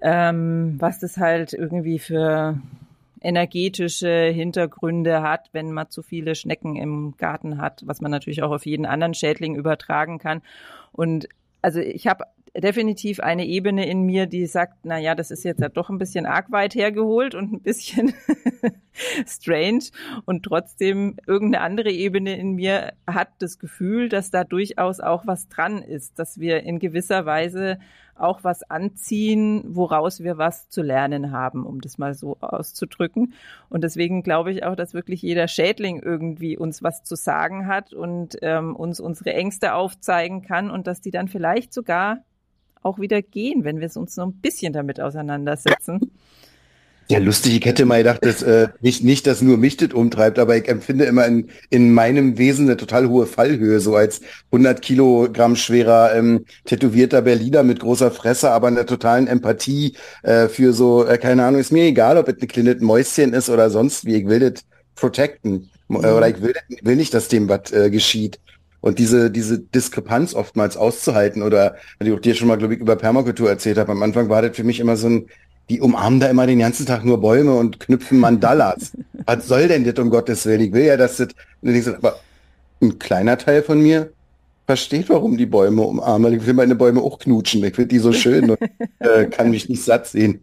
ähm, 0.00 0.76
was 0.78 0.98
das 0.98 1.16
halt 1.16 1.52
irgendwie 1.52 1.98
für 1.98 2.58
energetische 3.20 4.26
Hintergründe 4.26 5.22
hat, 5.22 5.48
wenn 5.52 5.72
man 5.72 5.90
zu 5.90 6.02
viele 6.02 6.34
Schnecken 6.34 6.76
im 6.76 7.14
Garten 7.16 7.60
hat, 7.60 7.82
was 7.86 8.00
man 8.00 8.10
natürlich 8.10 8.42
auch 8.42 8.52
auf 8.52 8.66
jeden 8.66 8.86
anderen 8.86 9.14
Schädling 9.14 9.56
übertragen 9.56 10.18
kann. 10.18 10.42
Und 10.92 11.28
also 11.62 11.80
ich 11.80 12.06
habe 12.06 12.24
definitiv 12.56 13.20
eine 13.20 13.46
Ebene 13.46 13.86
in 13.88 14.02
mir, 14.02 14.26
die 14.26 14.46
sagt, 14.46 14.78
na 14.84 14.98
ja, 14.98 15.14
das 15.14 15.30
ist 15.30 15.44
jetzt 15.44 15.60
ja 15.60 15.68
doch 15.68 15.90
ein 15.90 15.98
bisschen 15.98 16.26
arg 16.26 16.50
weit 16.50 16.74
hergeholt 16.74 17.34
und 17.34 17.52
ein 17.52 17.60
bisschen 17.60 18.12
strange 19.26 19.84
und 20.24 20.44
trotzdem 20.44 21.16
irgendeine 21.26 21.64
andere 21.64 21.90
Ebene 21.90 22.36
in 22.36 22.54
mir 22.54 22.92
hat 23.06 23.28
das 23.38 23.58
Gefühl, 23.58 24.08
dass 24.08 24.30
da 24.30 24.44
durchaus 24.44 25.00
auch 25.00 25.26
was 25.26 25.48
dran 25.48 25.82
ist, 25.82 26.18
dass 26.18 26.38
wir 26.40 26.62
in 26.62 26.78
gewisser 26.78 27.26
Weise 27.26 27.78
auch 28.18 28.44
was 28.44 28.68
anziehen, 28.68 29.62
woraus 29.68 30.20
wir 30.20 30.38
was 30.38 30.68
zu 30.68 30.82
lernen 30.82 31.30
haben, 31.30 31.64
um 31.64 31.80
das 31.80 31.98
mal 31.98 32.14
so 32.14 32.36
auszudrücken. 32.40 33.34
Und 33.68 33.84
deswegen 33.84 34.22
glaube 34.22 34.52
ich 34.52 34.64
auch, 34.64 34.74
dass 34.74 34.94
wirklich 34.94 35.22
jeder 35.22 35.48
Schädling 35.48 36.00
irgendwie 36.02 36.56
uns 36.58 36.82
was 36.82 37.04
zu 37.04 37.14
sagen 37.14 37.66
hat 37.66 37.92
und 37.92 38.36
ähm, 38.42 38.74
uns 38.74 39.00
unsere 39.00 39.34
Ängste 39.34 39.74
aufzeigen 39.74 40.42
kann 40.42 40.70
und 40.70 40.86
dass 40.86 41.00
die 41.00 41.10
dann 41.10 41.28
vielleicht 41.28 41.72
sogar 41.72 42.24
auch 42.82 42.98
wieder 42.98 43.22
gehen, 43.22 43.64
wenn 43.64 43.80
wir 43.80 43.86
es 43.86 43.96
uns 43.96 44.14
so 44.14 44.22
ein 44.22 44.32
bisschen 44.34 44.72
damit 44.72 45.00
auseinandersetzen. 45.00 46.10
Ja, 47.10 47.18
lustig. 47.20 47.56
Ich 47.56 47.64
hätte 47.64 47.86
mal 47.86 47.98
gedacht, 47.98 48.22
dass 48.22 48.42
äh, 48.42 48.68
nicht, 48.82 49.02
nicht, 49.02 49.26
dass 49.26 49.40
nur 49.40 49.56
mich 49.56 49.78
das 49.78 49.94
umtreibt, 49.94 50.38
aber 50.38 50.58
ich 50.58 50.68
empfinde 50.68 51.06
immer 51.06 51.26
in, 51.26 51.48
in 51.70 51.90
meinem 51.94 52.36
Wesen 52.36 52.66
eine 52.66 52.76
total 52.76 53.08
hohe 53.08 53.26
Fallhöhe, 53.26 53.80
so 53.80 53.96
als 53.96 54.20
100 54.52 54.82
Kilogramm 54.82 55.56
schwerer 55.56 56.14
ähm, 56.14 56.44
tätowierter 56.66 57.22
Berliner 57.22 57.62
mit 57.62 57.80
großer 57.80 58.10
Fresse, 58.10 58.50
aber 58.50 58.66
einer 58.66 58.84
totalen 58.84 59.26
Empathie 59.26 59.96
äh, 60.22 60.48
für 60.48 60.74
so, 60.74 61.06
äh, 61.06 61.16
keine 61.16 61.44
Ahnung, 61.44 61.62
ist 61.62 61.72
mir 61.72 61.84
egal, 61.84 62.18
ob 62.18 62.28
es 62.28 62.42
ein 62.42 62.48
kleines 62.48 62.82
Mäuschen 62.82 63.32
ist 63.32 63.48
oder 63.48 63.70
sonst 63.70 64.04
wie, 64.04 64.16
ich 64.16 64.26
will 64.26 64.40
das 64.40 64.64
protecten. 64.94 65.70
Mhm. 65.88 65.96
Oder 65.96 66.28
ich 66.28 66.42
will, 66.42 66.54
will 66.82 66.96
nicht, 66.96 67.14
dass 67.14 67.28
dem 67.28 67.48
was 67.48 67.72
äh, 67.72 67.88
geschieht. 67.88 68.38
Und 68.88 68.98
diese, 68.98 69.30
diese 69.30 69.58
Diskrepanz 69.58 70.32
oftmals 70.32 70.78
auszuhalten 70.78 71.42
oder, 71.42 71.76
weil 71.98 72.08
ich 72.08 72.20
dir 72.20 72.34
schon 72.34 72.48
mal, 72.48 72.56
glaube 72.56 72.72
ich, 72.72 72.80
über 72.80 72.96
Permakultur 72.96 73.50
erzählt 73.50 73.76
habe, 73.76 73.92
am 73.92 74.02
Anfang 74.02 74.30
war 74.30 74.40
das 74.40 74.56
für 74.56 74.64
mich 74.64 74.80
immer 74.80 74.96
so 74.96 75.08
ein, 75.08 75.26
die 75.68 75.82
umarmen 75.82 76.20
da 76.20 76.28
immer 76.28 76.46
den 76.46 76.60
ganzen 76.60 76.86
Tag 76.86 77.04
nur 77.04 77.20
Bäume 77.20 77.54
und 77.54 77.80
knüpfen 77.80 78.18
Mandalas. 78.18 78.92
Was 79.26 79.46
soll 79.46 79.68
denn 79.68 79.84
das 79.84 79.98
um 79.98 80.08
Gottes 80.08 80.46
Willen? 80.46 80.62
Ich 80.62 80.72
will 80.72 80.86
ja, 80.86 80.96
dass 80.96 81.18
das, 81.18 81.28
aber 81.88 82.18
ein 82.80 82.98
kleiner 82.98 83.36
Teil 83.36 83.62
von 83.62 83.78
mir 83.82 84.10
versteht, 84.66 85.10
warum 85.10 85.36
die 85.36 85.44
Bäume 85.44 85.82
umarmen. 85.82 86.32
Ich 86.32 86.46
will 86.46 86.54
meine 86.54 86.74
Bäume 86.74 87.02
auch 87.02 87.18
knutschen. 87.18 87.62
Ich 87.64 87.74
finde 87.74 87.88
die 87.88 87.98
so 87.98 88.14
schön 88.14 88.48
und 88.48 88.58
äh, 89.00 89.26
kann 89.26 89.50
mich 89.50 89.68
nicht 89.68 89.82
satt 89.82 90.06
sehen. 90.06 90.42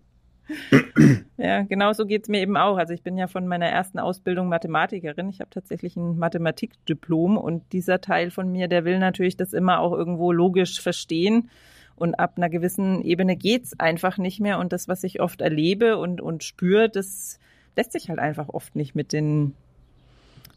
Ja, 1.37 1.63
genau 1.63 1.93
so 1.93 2.05
geht's 2.05 2.29
mir 2.29 2.41
eben 2.41 2.57
auch. 2.57 2.77
Also 2.77 2.93
ich 2.93 3.03
bin 3.03 3.17
ja 3.17 3.27
von 3.27 3.47
meiner 3.47 3.67
ersten 3.67 3.99
Ausbildung 3.99 4.47
Mathematikerin. 4.47 5.29
Ich 5.29 5.41
habe 5.41 5.49
tatsächlich 5.49 5.95
ein 5.95 6.17
Mathematikdiplom 6.17 7.37
und 7.37 7.63
dieser 7.73 8.01
Teil 8.01 8.31
von 8.31 8.51
mir, 8.51 8.67
der 8.67 8.85
will 8.85 8.99
natürlich 8.99 9.37
das 9.37 9.53
immer 9.53 9.79
auch 9.79 9.93
irgendwo 9.93 10.31
logisch 10.31 10.81
verstehen. 10.81 11.49
Und 11.95 12.15
ab 12.15 12.33
einer 12.37 12.49
gewissen 12.49 13.01
Ebene 13.03 13.35
geht's 13.35 13.79
einfach 13.79 14.17
nicht 14.17 14.39
mehr. 14.39 14.59
Und 14.59 14.73
das, 14.73 14.87
was 14.87 15.03
ich 15.03 15.21
oft 15.21 15.41
erlebe 15.41 15.97
und, 15.97 16.21
und 16.21 16.43
spüre, 16.43 16.89
das 16.89 17.39
lässt 17.75 17.93
sich 17.93 18.09
halt 18.09 18.19
einfach 18.19 18.49
oft 18.49 18.75
nicht 18.75 18.95
mit 18.95 19.13
den, 19.13 19.53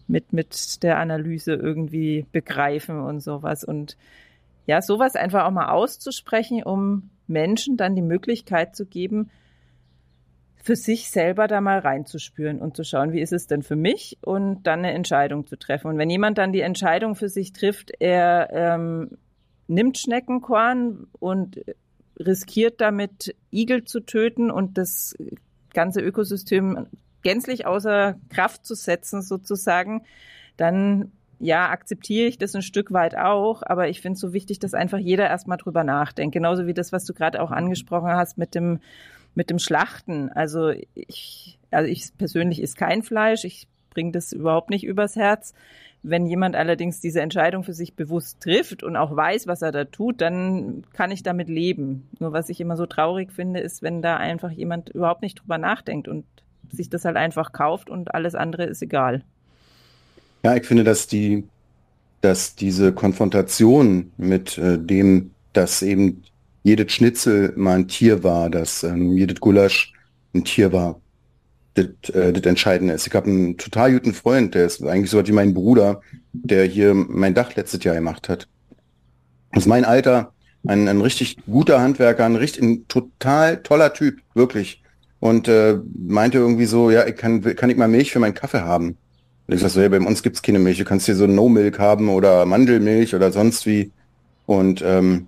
mit, 0.08 0.32
mit 0.32 0.82
der 0.82 0.98
Analyse 0.98 1.54
irgendwie 1.54 2.26
begreifen 2.32 3.00
und 3.00 3.20
sowas. 3.20 3.64
Und 3.64 3.96
ja, 4.66 4.82
sowas 4.82 5.14
einfach 5.14 5.44
auch 5.44 5.50
mal 5.50 5.70
auszusprechen, 5.70 6.62
um 6.62 7.10
Menschen 7.26 7.76
dann 7.76 7.94
die 7.94 8.02
Möglichkeit 8.02 8.74
zu 8.74 8.86
geben, 8.86 9.30
für 10.68 10.76
sich 10.76 11.08
selber 11.08 11.48
da 11.48 11.62
mal 11.62 11.78
reinzuspüren 11.78 12.60
und 12.60 12.76
zu 12.76 12.84
schauen, 12.84 13.14
wie 13.14 13.22
ist 13.22 13.32
es 13.32 13.46
denn 13.46 13.62
für 13.62 13.74
mich 13.74 14.18
und 14.20 14.64
dann 14.64 14.80
eine 14.80 14.92
Entscheidung 14.92 15.46
zu 15.46 15.56
treffen. 15.56 15.86
Und 15.86 15.96
wenn 15.96 16.10
jemand 16.10 16.36
dann 16.36 16.52
die 16.52 16.60
Entscheidung 16.60 17.14
für 17.14 17.30
sich 17.30 17.54
trifft, 17.54 17.90
er 18.00 18.50
ähm, 18.52 19.16
nimmt 19.66 19.96
Schneckenkorn 19.96 21.06
und 21.20 21.58
riskiert 22.18 22.82
damit 22.82 23.34
Igel 23.50 23.84
zu 23.84 24.00
töten 24.00 24.50
und 24.50 24.76
das 24.76 25.16
ganze 25.72 26.02
Ökosystem 26.02 26.86
gänzlich 27.22 27.64
außer 27.64 28.16
Kraft 28.28 28.66
zu 28.66 28.74
setzen 28.74 29.22
sozusagen, 29.22 30.02
dann 30.58 31.12
ja, 31.40 31.70
akzeptiere 31.70 32.26
ich 32.26 32.36
das 32.36 32.54
ein 32.54 32.60
Stück 32.60 32.92
weit 32.92 33.16
auch, 33.16 33.62
aber 33.64 33.88
ich 33.88 34.02
finde 34.02 34.16
es 34.16 34.20
so 34.20 34.34
wichtig, 34.34 34.58
dass 34.58 34.74
einfach 34.74 34.98
jeder 34.98 35.28
erstmal 35.28 35.56
drüber 35.56 35.82
nachdenkt. 35.82 36.34
Genauso 36.34 36.66
wie 36.66 36.74
das, 36.74 36.92
was 36.92 37.06
du 37.06 37.14
gerade 37.14 37.40
auch 37.40 37.52
angesprochen 37.52 38.10
hast 38.10 38.36
mit 38.36 38.54
dem, 38.54 38.80
mit 39.38 39.50
dem 39.50 39.60
Schlachten. 39.60 40.30
Also 40.30 40.72
ich, 40.96 41.60
also 41.70 41.88
ich 41.88 42.10
persönlich 42.18 42.60
ist 42.60 42.76
kein 42.76 43.04
Fleisch, 43.04 43.44
ich 43.44 43.68
bringe 43.88 44.10
das 44.10 44.32
überhaupt 44.32 44.68
nicht 44.68 44.82
übers 44.82 45.14
Herz. 45.14 45.54
Wenn 46.02 46.26
jemand 46.26 46.56
allerdings 46.56 47.00
diese 47.00 47.20
Entscheidung 47.20 47.62
für 47.62 47.72
sich 47.72 47.94
bewusst 47.94 48.40
trifft 48.40 48.82
und 48.82 48.96
auch 48.96 49.14
weiß, 49.14 49.46
was 49.46 49.62
er 49.62 49.70
da 49.70 49.84
tut, 49.84 50.20
dann 50.20 50.82
kann 50.92 51.12
ich 51.12 51.22
damit 51.22 51.48
leben. 51.48 52.08
Nur 52.18 52.32
was 52.32 52.48
ich 52.48 52.60
immer 52.60 52.76
so 52.76 52.86
traurig 52.86 53.32
finde, 53.32 53.60
ist, 53.60 53.80
wenn 53.80 54.02
da 54.02 54.16
einfach 54.16 54.50
jemand 54.50 54.88
überhaupt 54.88 55.22
nicht 55.22 55.40
drüber 55.40 55.56
nachdenkt 55.56 56.08
und 56.08 56.24
sich 56.72 56.90
das 56.90 57.04
halt 57.04 57.16
einfach 57.16 57.52
kauft 57.52 57.90
und 57.90 58.14
alles 58.14 58.34
andere 58.34 58.64
ist 58.64 58.82
egal. 58.82 59.22
Ja, 60.42 60.56
ich 60.56 60.66
finde, 60.66 60.82
dass 60.82 61.06
die, 61.06 61.44
dass 62.22 62.56
diese 62.56 62.92
Konfrontation 62.92 64.10
mit 64.16 64.58
äh, 64.58 64.78
dem, 64.78 65.30
dass 65.52 65.82
eben 65.82 66.24
jedes 66.68 66.92
Schnitzel 66.92 67.52
mal 67.56 67.78
ein 67.78 67.88
Tier 67.88 68.22
war, 68.22 68.50
dass 68.50 68.82
ähm, 68.82 69.16
jedes 69.16 69.40
Gulasch 69.40 69.92
ein 70.34 70.44
Tier 70.44 70.72
war, 70.72 71.00
das, 71.74 71.86
äh, 72.14 72.32
Entscheidende 72.48 72.94
ist. 72.94 73.06
Ich 73.06 73.14
habe 73.14 73.28
einen 73.28 73.56
total 73.56 73.92
guten 73.92 74.14
Freund, 74.14 74.54
der 74.54 74.66
ist 74.66 74.82
eigentlich 74.82 75.10
so 75.10 75.26
wie 75.26 75.32
mein 75.32 75.54
Bruder, 75.54 76.00
der 76.32 76.64
hier 76.64 76.94
mein 76.94 77.34
Dach 77.34 77.54
letztes 77.56 77.82
Jahr 77.84 77.94
gemacht 77.94 78.28
hat. 78.28 78.48
Das 79.52 79.64
ist 79.64 79.68
mein 79.68 79.84
Alter, 79.84 80.32
ein, 80.66 80.88
ein 80.88 81.00
richtig 81.00 81.38
guter 81.46 81.80
Handwerker, 81.80 82.24
ein 82.24 82.36
richtig 82.36 82.62
ein 82.62 82.88
total 82.88 83.62
toller 83.62 83.92
Typ, 83.94 84.20
wirklich. 84.34 84.82
Und 85.20 85.48
äh, 85.48 85.78
meinte 85.94 86.38
irgendwie 86.38 86.66
so, 86.66 86.90
ja, 86.90 87.06
ich 87.06 87.16
kann, 87.16 87.42
kann 87.56 87.70
ich 87.70 87.76
mal 87.76 87.88
Milch 87.88 88.12
für 88.12 88.20
meinen 88.20 88.34
Kaffee 88.34 88.60
haben? 88.60 88.96
Und 89.46 89.54
ich 89.54 89.60
sag 89.60 89.70
so, 89.70 89.80
ja, 89.80 89.88
bei 89.88 89.98
uns 89.98 90.22
gibt's 90.22 90.42
keine 90.42 90.58
Milch. 90.58 90.78
Du 90.78 90.84
kannst 90.84 91.06
hier 91.06 91.16
so 91.16 91.26
No-Milk 91.26 91.78
haben 91.78 92.08
oder 92.08 92.44
Mandelmilch 92.44 93.14
oder 93.14 93.32
sonst 93.32 93.66
wie. 93.66 93.90
Und 94.46 94.82
ähm, 94.84 95.26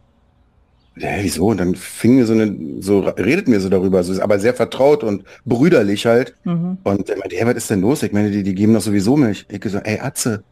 ja, 0.97 1.11
wieso? 1.21 1.47
Und 1.47 1.59
dann 1.59 1.75
fing 1.75 2.17
mir 2.17 2.27
so 2.27 2.33
eine, 2.33 2.57
so 2.81 3.01
redet 3.01 3.49
mir 3.49 3.61
so 3.61 3.69
darüber, 3.69 4.03
so 4.03 4.13
ist 4.13 4.21
aber 4.21 4.39
sehr 4.39 4.55
vertraut 4.55 5.05
und 5.05 5.25
brüderlich 5.45 6.07
halt. 6.07 6.35
Mhm. 6.45 6.79
Und 6.83 7.09
er 7.09 7.17
meinte, 7.19 7.37
hey, 7.37 7.47
was 7.47 7.57
ist 7.57 7.71
denn 7.71 7.81
los? 7.81 8.03
Ich 8.03 8.13
meine, 8.13 8.31
die, 8.31 8.43
die 8.43 8.55
geben 8.55 8.75
doch 8.75 8.83
sowieso 8.83 9.17
Milch. 9.17 9.47
Ich 9.49 9.61
gesagt, 9.61 9.87
ey, 9.87 10.01
Atze, 10.01 10.43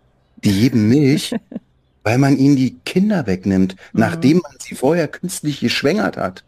die 0.45 0.53
geben 0.53 0.89
Milch, 0.89 1.35
weil 2.03 2.19
man 2.19 2.39
ihnen 2.39 2.57
die 2.57 2.77
Kinder 2.85 3.27
wegnimmt, 3.27 3.75
mhm. 3.93 4.01
nachdem 4.01 4.39
man 4.39 4.53
sie 4.59 4.75
vorher 4.75 5.09
künstlich 5.09 5.61
geschwängert 5.61 6.17
hat. 6.17 6.45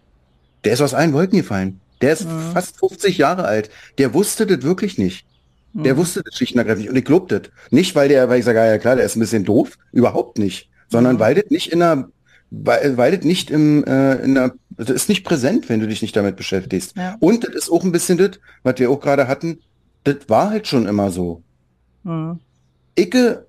Der 0.65 0.73
ist 0.73 0.81
aus 0.81 0.95
allen 0.95 1.13
Wolken 1.13 1.39
gefallen. 1.39 1.81
Der 2.01 2.13
ist 2.13 2.27
mhm. 2.27 2.53
fast 2.53 2.79
50 2.79 3.19
Jahre 3.19 3.45
alt. 3.45 3.71
Der 3.99 4.15
wusste 4.15 4.47
das 4.47 4.63
wirklich 4.63 4.99
nicht. 4.99 5.27
Der 5.73 5.95
mhm. 5.95 5.99
wusste 5.99 6.23
das 6.23 6.37
schlicht 6.37 6.55
und 6.55 6.59
ergreifend 6.59 6.83
nicht. 6.83 6.91
Und 6.91 6.97
ich 6.97 7.05
glaub 7.05 7.29
das. 7.29 7.43
Nicht, 7.71 7.95
weil 7.95 8.09
der, 8.09 8.29
weil 8.29 8.39
ich 8.39 8.45
sage, 8.45 8.59
ja 8.59 8.79
klar, 8.79 8.97
der 8.97 9.05
ist 9.05 9.17
ein 9.17 9.21
bisschen 9.21 9.45
doof. 9.45 9.79
Überhaupt 9.93 10.39
nicht. 10.39 10.69
Sondern 10.89 11.17
mhm. 11.17 11.21
weil 11.21 11.35
das 11.35 11.51
nicht 11.51 11.73
in 11.73 11.83
einer 11.83 12.09
weil, 12.51 12.97
weil 12.97 13.17
das 13.17 13.25
nicht 13.25 13.51
im, 13.51 13.85
äh, 13.85 14.17
in 14.17 14.35
der, 14.35 14.55
das 14.77 14.91
ist 14.91 15.09
nicht 15.09 15.25
präsent, 15.25 15.69
wenn 15.69 15.81
du 15.81 15.87
dich 15.87 16.03
nicht 16.03 16.17
damit 16.17 16.37
beschäftigst. 16.37 16.97
Ja. 16.97 17.17
Und 17.21 17.45
das 17.45 17.55
ist 17.55 17.71
auch 17.71 17.85
ein 17.85 17.93
bisschen 17.93 18.19
das, 18.19 18.33
was 18.63 18.79
wir 18.79 18.91
auch 18.91 19.01
gerade 19.01 19.29
hatten, 19.29 19.61
das 20.05 20.17
war 20.29 20.51
halt 20.51 20.67
schon 20.67 20.87
immer 20.87 21.11
so. 21.11 21.43
Mhm. 22.03 22.41
Icke 22.99 23.47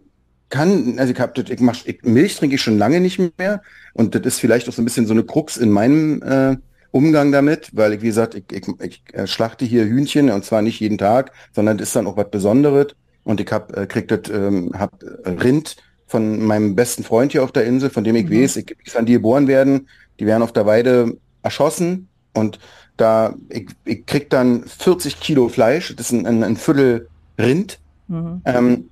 kann, 0.49 0.99
also 0.99 1.13
ich 1.13 1.19
hab 1.19 1.33
das, 1.35 1.49
ich 1.49 1.59
mach, 1.59 1.85
ich, 1.85 2.03
Milch 2.03 2.35
trinke 2.35 2.55
ich 2.55 2.61
schon 2.61 2.77
lange 2.77 2.99
nicht 2.99 3.19
mehr 3.39 3.61
und 3.93 4.13
das 4.13 4.21
ist 4.23 4.39
vielleicht 4.39 4.67
auch 4.69 4.73
so 4.73 4.81
ein 4.81 4.85
bisschen 4.85 5.07
so 5.07 5.13
eine 5.13 5.23
Krux 5.23 5.57
in 5.57 5.71
meinem 5.71 6.21
äh, 6.21 6.57
Umgang 6.91 7.31
damit, 7.31 7.69
weil 7.73 7.93
ich, 7.93 8.01
wie 8.01 8.07
gesagt, 8.07 8.35
ich, 8.35 8.43
ich, 8.51 8.67
ich 8.81 9.03
äh, 9.13 9.25
schlachte 9.25 9.65
hier 9.65 9.85
Hühnchen 9.85 10.29
und 10.29 10.43
zwar 10.43 10.61
nicht 10.61 10.79
jeden 10.81 10.97
Tag, 10.97 11.31
sondern 11.53 11.77
das 11.77 11.87
ist 11.87 11.95
dann 11.95 12.05
auch 12.05 12.17
was 12.17 12.29
Besonderes 12.29 12.87
und 13.23 13.39
ich 13.39 13.49
hab, 13.51 13.75
äh, 13.75 13.87
krieg 13.87 14.09
das, 14.09 14.29
ähm, 14.29 14.71
hab 14.77 15.01
Rind 15.25 15.77
von 16.11 16.45
meinem 16.45 16.75
besten 16.75 17.03
Freund 17.03 17.31
hier 17.31 17.43
auf 17.43 17.53
der 17.53 17.65
Insel, 17.65 17.89
von 17.89 18.03
dem 18.03 18.15
ich 18.17 18.25
mhm. 18.25 18.41
weiß, 18.41 18.57
ich, 18.57 18.75
ich 18.83 18.93
kann 18.93 19.05
die 19.05 19.13
geboren 19.13 19.47
werden, 19.47 19.87
die 20.19 20.25
werden 20.25 20.43
auf 20.43 20.51
der 20.51 20.65
Weide 20.65 21.17
erschossen 21.41 22.09
und 22.33 22.59
da, 22.97 23.33
ich, 23.49 23.69
ich 23.85 24.05
krieg 24.05 24.29
dann 24.29 24.65
40 24.65 25.19
Kilo 25.19 25.47
Fleisch, 25.47 25.95
das 25.95 26.07
ist 26.07 26.11
ein, 26.11 26.27
ein, 26.27 26.43
ein 26.43 26.57
Viertel 26.57 27.07
Rind. 27.39 27.79
Mhm. 28.07 28.41
Ähm, 28.45 28.89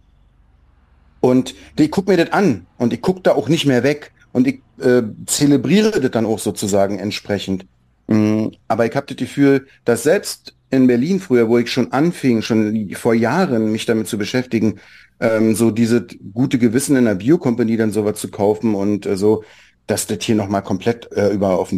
und 1.20 1.54
ich 1.78 1.92
guck 1.92 2.08
mir 2.08 2.18
das 2.18 2.32
an 2.32 2.66
und 2.78 2.94
ich 2.94 3.02
guck 3.02 3.24
da 3.24 3.34
auch 3.34 3.50
nicht 3.50 3.66
mehr 3.66 3.84
weg 3.84 4.14
und 4.32 4.48
ich 4.48 4.62
äh, 4.80 5.04
zelebriere 5.26 6.00
das 6.00 6.12
dann 6.12 6.26
auch 6.26 6.40
sozusagen 6.40 6.98
entsprechend. 6.98 7.66
Mhm. 8.08 8.52
Aber 8.70 8.86
ich 8.86 8.96
habe 8.96 9.08
das 9.08 9.18
Gefühl, 9.18 9.68
dass 9.84 10.04
selbst 10.04 10.56
in 10.72 10.88
Berlin 10.88 11.20
früher, 11.20 11.50
wo 11.50 11.58
ich 11.58 11.70
schon 11.70 11.92
anfing, 11.92 12.42
schon 12.42 12.90
vor 12.96 13.14
Jahren 13.14 13.72
mich 13.72 13.86
damit 13.86 14.08
zu 14.08 14.18
beschäftigen, 14.18 14.80
ähm, 15.20 15.56
so 15.56 15.72
diese 15.72 16.06
gute 16.34 16.58
Gewissen 16.58 16.96
in 16.96 17.08
einer 17.08 17.16
Biokompanie 17.16 17.78
dann 17.78 17.92
sowas 17.92 18.20
zu 18.20 18.30
kaufen 18.30 18.76
und 18.76 19.06
äh, 19.06 19.18
so, 19.18 19.44
dass 19.88 20.08
das 20.08 20.20
hier 20.22 20.36
nochmal 20.36 20.64
komplett 20.64 21.12
äh, 21.12 21.30
über 21.30 21.60
auf 21.60 21.74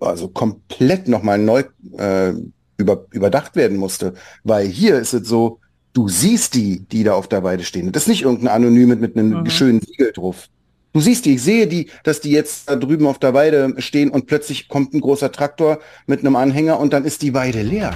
also 0.00 0.28
komplett 0.28 1.08
nochmal 1.08 1.38
neu 1.38 1.64
äh, 1.98 2.32
über, 2.76 3.06
überdacht 3.10 3.56
werden 3.56 3.78
musste. 3.78 4.14
Weil 4.44 4.66
hier 4.66 4.98
ist 4.98 5.14
es 5.14 5.28
so, 5.28 5.60
du 5.92 6.08
siehst 6.08 6.54
die, 6.54 6.80
die 6.80 7.04
da 7.04 7.14
auf 7.14 7.28
der 7.28 7.42
Weide 7.42 7.64
stehen. 7.64 7.92
Das 7.92 8.04
ist 8.04 8.08
nicht 8.08 8.22
irgendein 8.22 8.48
Anonyme 8.48 8.96
mit 8.96 9.16
einem 9.16 9.40
mhm. 9.40 9.50
schönen 9.50 9.80
Siegel 9.80 10.12
drauf. 10.12 10.48
Du 10.92 11.00
siehst 11.00 11.26
die, 11.26 11.34
ich 11.34 11.42
sehe 11.42 11.66
die, 11.66 11.90
dass 12.04 12.20
die 12.20 12.30
jetzt 12.30 12.70
da 12.70 12.76
drüben 12.76 13.06
auf 13.06 13.18
der 13.18 13.34
Weide 13.34 13.74
stehen 13.78 14.10
und 14.10 14.26
plötzlich 14.26 14.68
kommt 14.68 14.94
ein 14.94 15.00
großer 15.00 15.30
Traktor 15.30 15.78
mit 16.06 16.20
einem 16.20 16.36
Anhänger 16.36 16.80
und 16.80 16.92
dann 16.92 17.04
ist 17.04 17.22
die 17.22 17.34
Weide 17.34 17.62
leer. 17.62 17.94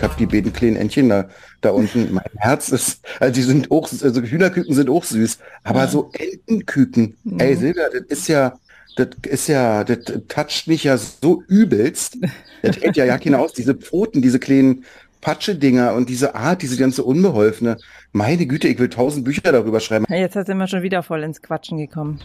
Ich 0.00 0.04
habe 0.04 0.14
die 0.18 0.24
beiden 0.24 0.50
kleinen 0.54 0.76
Entchen 0.76 1.10
da 1.10 1.28
da 1.60 1.72
unten. 1.72 2.10
Mein 2.10 2.24
Herz 2.36 2.70
ist, 2.70 3.02
also 3.20 3.34
die 3.34 3.42
sind 3.42 3.70
auch, 3.70 3.86
also 3.86 4.22
Hühnerküken 4.22 4.74
sind 4.74 4.88
auch 4.88 5.04
süß, 5.04 5.38
aber 5.62 5.80
ja. 5.80 5.88
so 5.88 6.10
Entenküken, 6.14 7.18
mhm. 7.22 7.38
ey 7.38 7.54
Silvia, 7.54 7.84
das 7.92 8.04
ist 8.08 8.28
ja, 8.28 8.58
das 8.96 9.08
ist 9.28 9.48
ja, 9.48 9.84
das 9.84 9.98
toucht 10.28 10.68
mich 10.68 10.84
ja 10.84 10.96
so 10.96 11.42
übelst. 11.48 12.16
Das 12.62 12.78
hält 12.78 12.96
ja 12.96 13.04
ja 13.04 13.18
hinaus, 13.18 13.52
diese 13.52 13.74
Pfoten, 13.74 14.22
diese 14.22 14.38
kleinen 14.38 14.86
Patsche-Dinger 15.20 15.92
und 15.92 16.08
diese 16.08 16.34
Art, 16.34 16.62
diese 16.62 16.78
ganze 16.78 17.04
Unbeholfene. 17.04 17.76
Meine 18.12 18.46
Güte, 18.46 18.68
ich 18.68 18.78
will 18.78 18.88
tausend 18.88 19.26
Bücher 19.26 19.52
darüber 19.52 19.80
schreiben. 19.80 20.06
Jetzt 20.08 20.32
sind 20.32 20.56
wir 20.56 20.66
schon 20.66 20.82
wieder 20.82 21.02
voll 21.02 21.22
ins 21.24 21.42
Quatschen 21.42 21.76
gekommen. 21.76 22.20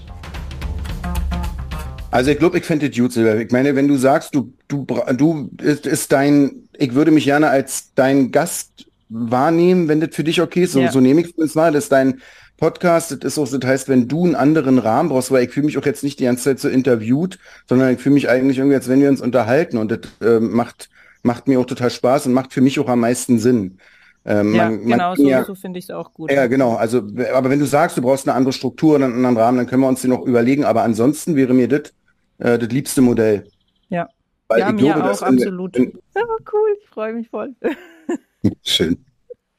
Also 2.15 2.31
ich 2.31 2.39
glaube, 2.39 2.57
ich 2.57 2.63
fände 2.63 2.87
das 2.87 2.97
gut, 2.97 3.11
Silber. 3.11 3.35
Ich 3.41 3.51
meine, 3.51 3.75
wenn 3.75 3.89
du 3.89 3.97
sagst, 3.97 4.33
du, 4.33 4.53
du, 4.69 4.85
du 4.85 5.49
ist, 5.61 5.85
ist 5.85 6.13
dein, 6.13 6.63
ich 6.77 6.93
würde 6.93 7.11
mich 7.11 7.25
gerne 7.25 7.49
als 7.49 7.93
dein 7.93 8.31
Gast 8.31 8.85
wahrnehmen, 9.09 9.89
wenn 9.89 9.99
das 9.99 10.15
für 10.15 10.23
dich 10.23 10.39
okay 10.39 10.63
ist. 10.63 10.71
So, 10.71 10.79
ja. 10.79 10.91
so 10.93 11.01
nehme 11.01 11.19
ich 11.19 11.37
es 11.37 11.55
mal, 11.55 11.73
das 11.73 11.85
ist 11.85 11.91
dein 11.91 12.21
Podcast, 12.55 13.11
das 13.11 13.19
ist 13.33 13.37
auch, 13.37 13.49
das 13.49 13.69
heißt, 13.69 13.89
wenn 13.89 14.07
du 14.07 14.23
einen 14.23 14.35
anderen 14.35 14.79
Rahmen 14.79 15.09
brauchst, 15.09 15.29
weil 15.29 15.43
ich 15.43 15.51
fühle 15.51 15.65
mich 15.65 15.77
auch 15.77 15.85
jetzt 15.85 16.05
nicht 16.05 16.19
die 16.21 16.23
ganze 16.23 16.45
Zeit 16.45 16.59
so 16.61 16.69
interviewt, 16.69 17.37
sondern 17.67 17.93
ich 17.93 17.99
fühle 17.99 18.15
mich 18.15 18.29
eigentlich 18.29 18.59
irgendwie, 18.59 18.75
als 18.75 18.87
wenn 18.87 19.01
wir 19.01 19.09
uns 19.09 19.19
unterhalten 19.19 19.77
und 19.77 19.91
das 19.91 19.99
äh, 20.21 20.39
macht, 20.39 20.89
macht 21.21 21.49
mir 21.49 21.59
auch 21.59 21.65
total 21.65 21.89
Spaß 21.89 22.27
und 22.27 22.33
macht 22.33 22.53
für 22.53 22.61
mich 22.61 22.79
auch 22.79 22.87
am 22.87 23.01
meisten 23.01 23.39
Sinn. 23.39 23.77
Ähm, 24.23 24.55
ja, 24.55 24.69
man, 24.69 24.85
genau, 24.85 25.15
so, 25.15 25.27
ja, 25.27 25.43
so 25.43 25.53
finde 25.53 25.79
ich 25.79 25.85
es 25.85 25.91
auch 25.91 26.13
gut. 26.13 26.31
Ja, 26.31 26.47
genau. 26.47 26.75
Also, 26.75 26.99
aber 27.33 27.49
wenn 27.49 27.59
du 27.59 27.65
sagst, 27.65 27.97
du 27.97 28.01
brauchst 28.01 28.25
eine 28.25 28.37
andere 28.37 28.53
Struktur 28.53 28.95
und 28.95 29.03
einen 29.03 29.15
anderen 29.15 29.37
Rahmen, 29.37 29.57
dann 29.57 29.67
können 29.67 29.81
wir 29.81 29.89
uns 29.89 30.01
den 30.01 30.11
noch 30.11 30.25
überlegen. 30.25 30.63
Aber 30.63 30.83
ansonsten 30.83 31.35
wäre 31.35 31.53
mir 31.53 31.67
das 31.67 31.93
äh, 32.37 32.57
das 32.57 32.69
liebste 32.69 33.01
Modell. 33.01 33.47
Ja. 33.89 34.09
Weil 34.47 34.59
ja, 34.59 34.69
ich 34.69 34.75
mir 34.75 34.93
glaube, 34.93 35.11
auch, 35.11 35.21
absolut. 35.21 35.75
In, 35.75 35.83
in 35.85 35.99
ja, 36.15 36.23
cool, 36.53 36.77
ich 36.81 36.89
freue 36.89 37.13
mich 37.13 37.29
voll. 37.29 37.55
Schön. 38.63 39.03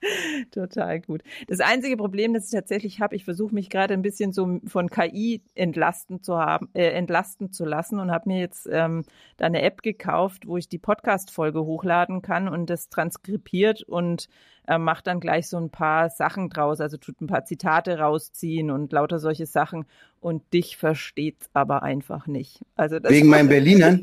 Total 0.51 1.01
gut. 1.01 1.23
Das 1.49 1.61
einzige 1.61 1.97
Problem, 1.97 2.35
das 2.35 2.47
ich 2.47 2.53
tatsächlich 2.53 3.01
habe, 3.01 3.17
ich 3.17 3.25
versuche 3.25 3.55
mich 3.55 3.71
gerade 3.71 3.95
ein 3.95 4.03
bisschen 4.03 4.33
so 4.33 4.61
von 4.67 4.91
KI 4.91 5.43
entlasten 5.55 6.23
zu 6.23 6.39
haben, 6.39 6.69
äh, 6.75 6.89
entlasten 6.91 7.53
zu 7.53 7.65
lassen 7.65 7.99
und 7.99 8.11
habe 8.11 8.29
mir 8.29 8.41
jetzt 8.41 8.69
ähm, 8.71 9.05
da 9.37 9.47
eine 9.47 9.63
App 9.63 9.83
gekauft, 9.83 10.47
wo 10.47 10.57
ich 10.57 10.69
die 10.69 10.79
Podcast-Folge 10.79 11.65
hochladen 11.65 12.23
kann 12.23 12.49
und 12.49 12.71
das 12.71 12.89
transkribiert 12.89 13.83
und 13.83 14.29
äh, 14.67 14.79
macht 14.79 15.07
dann 15.07 15.21
gleich 15.21 15.49
so 15.49 15.57
ein 15.57 15.71
paar 15.71 16.11
Sachen 16.11 16.51
draus, 16.51 16.81
also 16.81 16.97
tut 16.97 17.21
ein 17.21 17.27
paar 17.27 17.45
Zitate 17.45 17.99
rausziehen 17.99 18.71
und 18.71 18.93
lauter 18.93 19.19
solche 19.19 19.47
Sachen. 19.47 19.87
Und 20.21 20.53
dich 20.53 20.77
versteht's 20.77 21.49
aber 21.53 21.83
einfach 21.83 22.27
nicht. 22.27 22.65
Also 22.75 22.99
Wegen 23.03 23.29
meinen 23.29 23.49
Berlinern? 23.51 24.03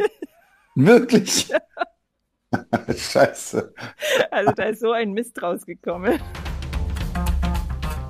Wirklich? 0.75 1.51
Scheiße. 2.95 3.73
Also 4.31 4.51
da 4.51 4.63
ist 4.63 4.79
so 4.79 4.91
ein 4.91 5.13
Mist 5.13 5.41
rausgekommen. 5.41 6.19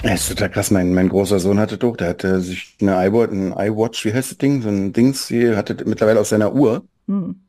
Das 0.04 0.22
ist 0.22 0.30
total 0.30 0.50
krass. 0.50 0.70
Mein, 0.70 0.94
mein 0.94 1.10
großer 1.10 1.40
Sohn 1.40 1.60
hatte 1.60 1.78
doch, 1.78 1.96
der 1.96 2.10
hatte 2.10 2.42
sich 2.42 2.76
eine 2.82 3.08
iWatch, 3.08 3.32
ein 3.32 3.54
iWatch, 3.54 4.04
wie 4.06 4.14
heißt 4.14 4.32
das 4.32 4.38
Ding? 4.38 4.62
So 4.62 4.70
ein 4.70 4.92
Dings, 4.92 5.28
hier 5.28 5.56
hatte 5.56 5.78
mittlerweile 5.86 6.20
auf 6.20 6.28
seiner 6.28 6.54
Uhr. 6.54 6.84
Hm. 7.08 7.40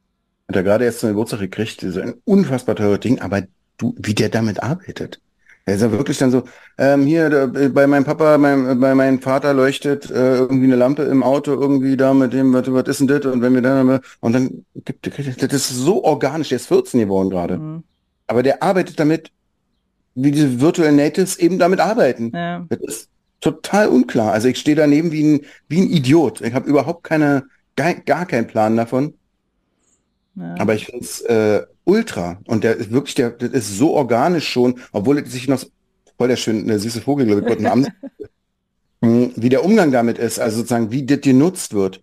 Hat 0.49 0.57
er 0.57 0.63
gerade 0.63 0.85
erst 0.85 1.01
zum 1.01 1.09
Geburtstag 1.09 1.41
gekriegt. 1.41 1.81
So 1.81 2.01
ein 2.01 2.15
unfassbar 2.25 2.77
teures 2.77 3.01
Ding, 3.01 3.21
aber 3.21 3.43
du, 3.77 3.95
wie 3.99 4.15
der 4.15 4.29
damit 4.29 4.63
arbeitet. 4.63 5.21
Er 5.67 5.77
ist 5.77 5.81
ja 5.81 5.91
wirklich 5.91 6.19
dann 6.19 6.31
so, 6.31 6.43
ähm, 6.77 7.07
hier 7.07 7.31
da, 7.31 7.47
bei 7.47 7.87
meinem 7.87 8.05
Papa, 8.05 8.37
mein, 8.37 8.79
bei 8.81 8.95
meinem 8.95 9.21
Vater 9.21 9.55
leuchtet 9.55 10.11
äh, 10.11 10.37
irgendwie 10.37 10.67
eine 10.67 10.77
Lampe 10.77 11.05
im 11.05 11.23
Auto 11.23 11.53
irgendwie 11.53 11.97
da 11.97 12.13
mit 12.13 12.35
dem, 12.35 12.53
was, 12.53 12.71
was 12.71 12.87
ist 12.87 13.01
denn 13.01 13.07
das? 13.07 13.25
Und 13.25 13.41
wenn 13.41 13.55
wir 13.55 13.63
dann, 13.63 14.01
und 14.21 14.33
dann 14.33 14.67
gibt 14.85 15.07
das 15.07 15.53
ist 15.53 15.71
so 15.71 16.05
organisch, 16.05 16.51
der 16.51 16.57
ist 16.57 16.67
14 16.67 17.01
geworden 17.01 17.31
gerade. 17.31 17.57
Mhm. 17.57 17.83
Aber 18.27 18.43
der 18.43 18.63
arbeitet 18.63 19.01
damit, 19.01 19.31
wie 20.15 20.31
diese 20.31 20.61
Virtual 20.61 20.93
Natives 20.93 21.37
eben 21.39 21.59
damit 21.59 21.81
arbeiten. 21.81 22.31
Ja. 22.35 22.67
Das 22.69 22.81
ist 22.81 23.09
total 23.41 23.89
unklar. 23.89 24.33
Also 24.33 24.49
ich 24.49 24.59
stehe 24.59 24.77
daneben 24.77 25.13
wie 25.13 25.23
ein, 25.23 25.41
wie 25.69 25.81
ein 25.81 25.91
Idiot. 25.91 26.43
Ich 26.43 26.53
habe 26.53 26.69
überhaupt 26.69 27.05
keine, 27.05 27.45
gar, 27.75 27.95
gar 27.95 28.27
keinen 28.27 28.47
Plan 28.47 28.77
davon. 28.77 29.15
Ja. 30.35 30.57
Aber 30.59 30.75
ich 30.75 30.87
finde 30.87 31.05
es 31.05 31.21
äh, 31.23 31.63
ultra. 31.85 32.39
Und 32.47 32.65
der 32.65 32.77
ist 32.77 32.91
wirklich, 32.91 33.15
der, 33.15 33.31
der 33.31 33.53
ist 33.53 33.77
so 33.77 33.95
organisch 33.95 34.49
schon, 34.49 34.81
obwohl 34.93 35.19
er 35.19 35.27
sich 35.27 35.49
noch 35.49 35.65
voll 36.17 36.29
der 36.29 36.37
schöne, 36.37 36.65
der 36.65 36.79
süße 36.79 37.01
Vogel, 37.01 37.27
glaube 37.27 37.51
ich, 37.51 37.59
Namen, 37.59 37.89
hm, 39.03 39.33
wie 39.37 39.49
der 39.49 39.65
Umgang 39.65 39.93
damit 39.93 40.19
ist, 40.19 40.39
also 40.39 40.59
sozusagen, 40.59 40.91
wie 40.91 41.05
das 41.05 41.21
genutzt 41.21 41.75
wird. 41.75 42.01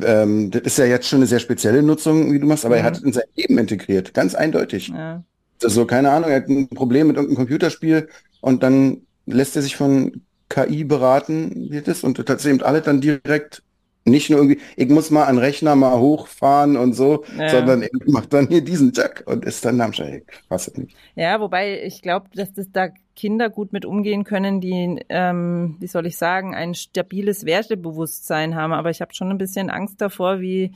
Ähm, 0.00 0.50
das 0.50 0.62
ist 0.62 0.78
ja 0.78 0.86
jetzt 0.86 1.08
schon 1.08 1.18
eine 1.18 1.26
sehr 1.26 1.38
spezielle 1.38 1.82
Nutzung, 1.82 2.32
wie 2.32 2.38
du 2.38 2.46
machst, 2.46 2.64
aber 2.64 2.76
mhm. 2.76 2.80
er 2.80 2.84
hat 2.84 2.96
es 2.96 3.02
in 3.02 3.12
sein 3.12 3.24
Leben 3.36 3.58
integriert, 3.58 4.14
ganz 4.14 4.34
eindeutig. 4.34 4.88
Ja. 4.88 5.22
Also, 5.62 5.86
keine 5.86 6.10
Ahnung, 6.10 6.30
er 6.30 6.36
hat 6.36 6.48
ein 6.48 6.68
Problem 6.68 7.08
mit 7.08 7.16
irgendeinem 7.16 7.36
Computerspiel 7.36 8.08
und 8.40 8.62
dann 8.62 9.02
lässt 9.26 9.54
er 9.54 9.62
sich 9.62 9.76
von 9.76 10.22
KI 10.48 10.84
beraten, 10.84 11.70
wird 11.70 11.88
es, 11.88 12.04
und 12.04 12.16
tatsächlich 12.26 12.64
alle 12.64 12.82
dann 12.82 13.00
direkt 13.00 13.62
nicht 14.04 14.30
nur 14.30 14.40
irgendwie, 14.40 14.60
ich 14.76 14.88
muss 14.88 15.10
mal 15.10 15.24
an 15.24 15.38
Rechner 15.38 15.76
mal 15.76 15.98
hochfahren 15.98 16.76
und 16.76 16.94
so, 16.94 17.24
ja. 17.38 17.48
sondern 17.48 17.82
ich 17.82 17.90
mache 18.06 18.26
dann 18.28 18.48
hier 18.48 18.62
diesen 18.62 18.92
Jack 18.92 19.22
und 19.26 19.44
ist 19.44 19.64
dann 19.64 19.80
am 19.80 19.92
Ich 19.92 20.22
fasse 20.48 20.80
nicht. 20.80 20.96
Ja, 21.14 21.40
wobei 21.40 21.82
ich 21.84 22.02
glaube, 22.02 22.26
dass 22.34 22.52
das 22.52 22.66
da 22.72 22.88
Kinder 23.14 23.50
gut 23.50 23.72
mit 23.72 23.84
umgehen 23.84 24.24
können, 24.24 24.60
die, 24.60 24.98
ähm, 25.08 25.76
wie 25.78 25.86
soll 25.86 26.06
ich 26.06 26.16
sagen, 26.16 26.54
ein 26.54 26.74
stabiles 26.74 27.44
Wertebewusstsein 27.44 28.56
haben. 28.56 28.72
Aber 28.72 28.90
ich 28.90 29.00
habe 29.00 29.14
schon 29.14 29.30
ein 29.30 29.38
bisschen 29.38 29.70
Angst 29.70 30.00
davor, 30.00 30.40
wie, 30.40 30.72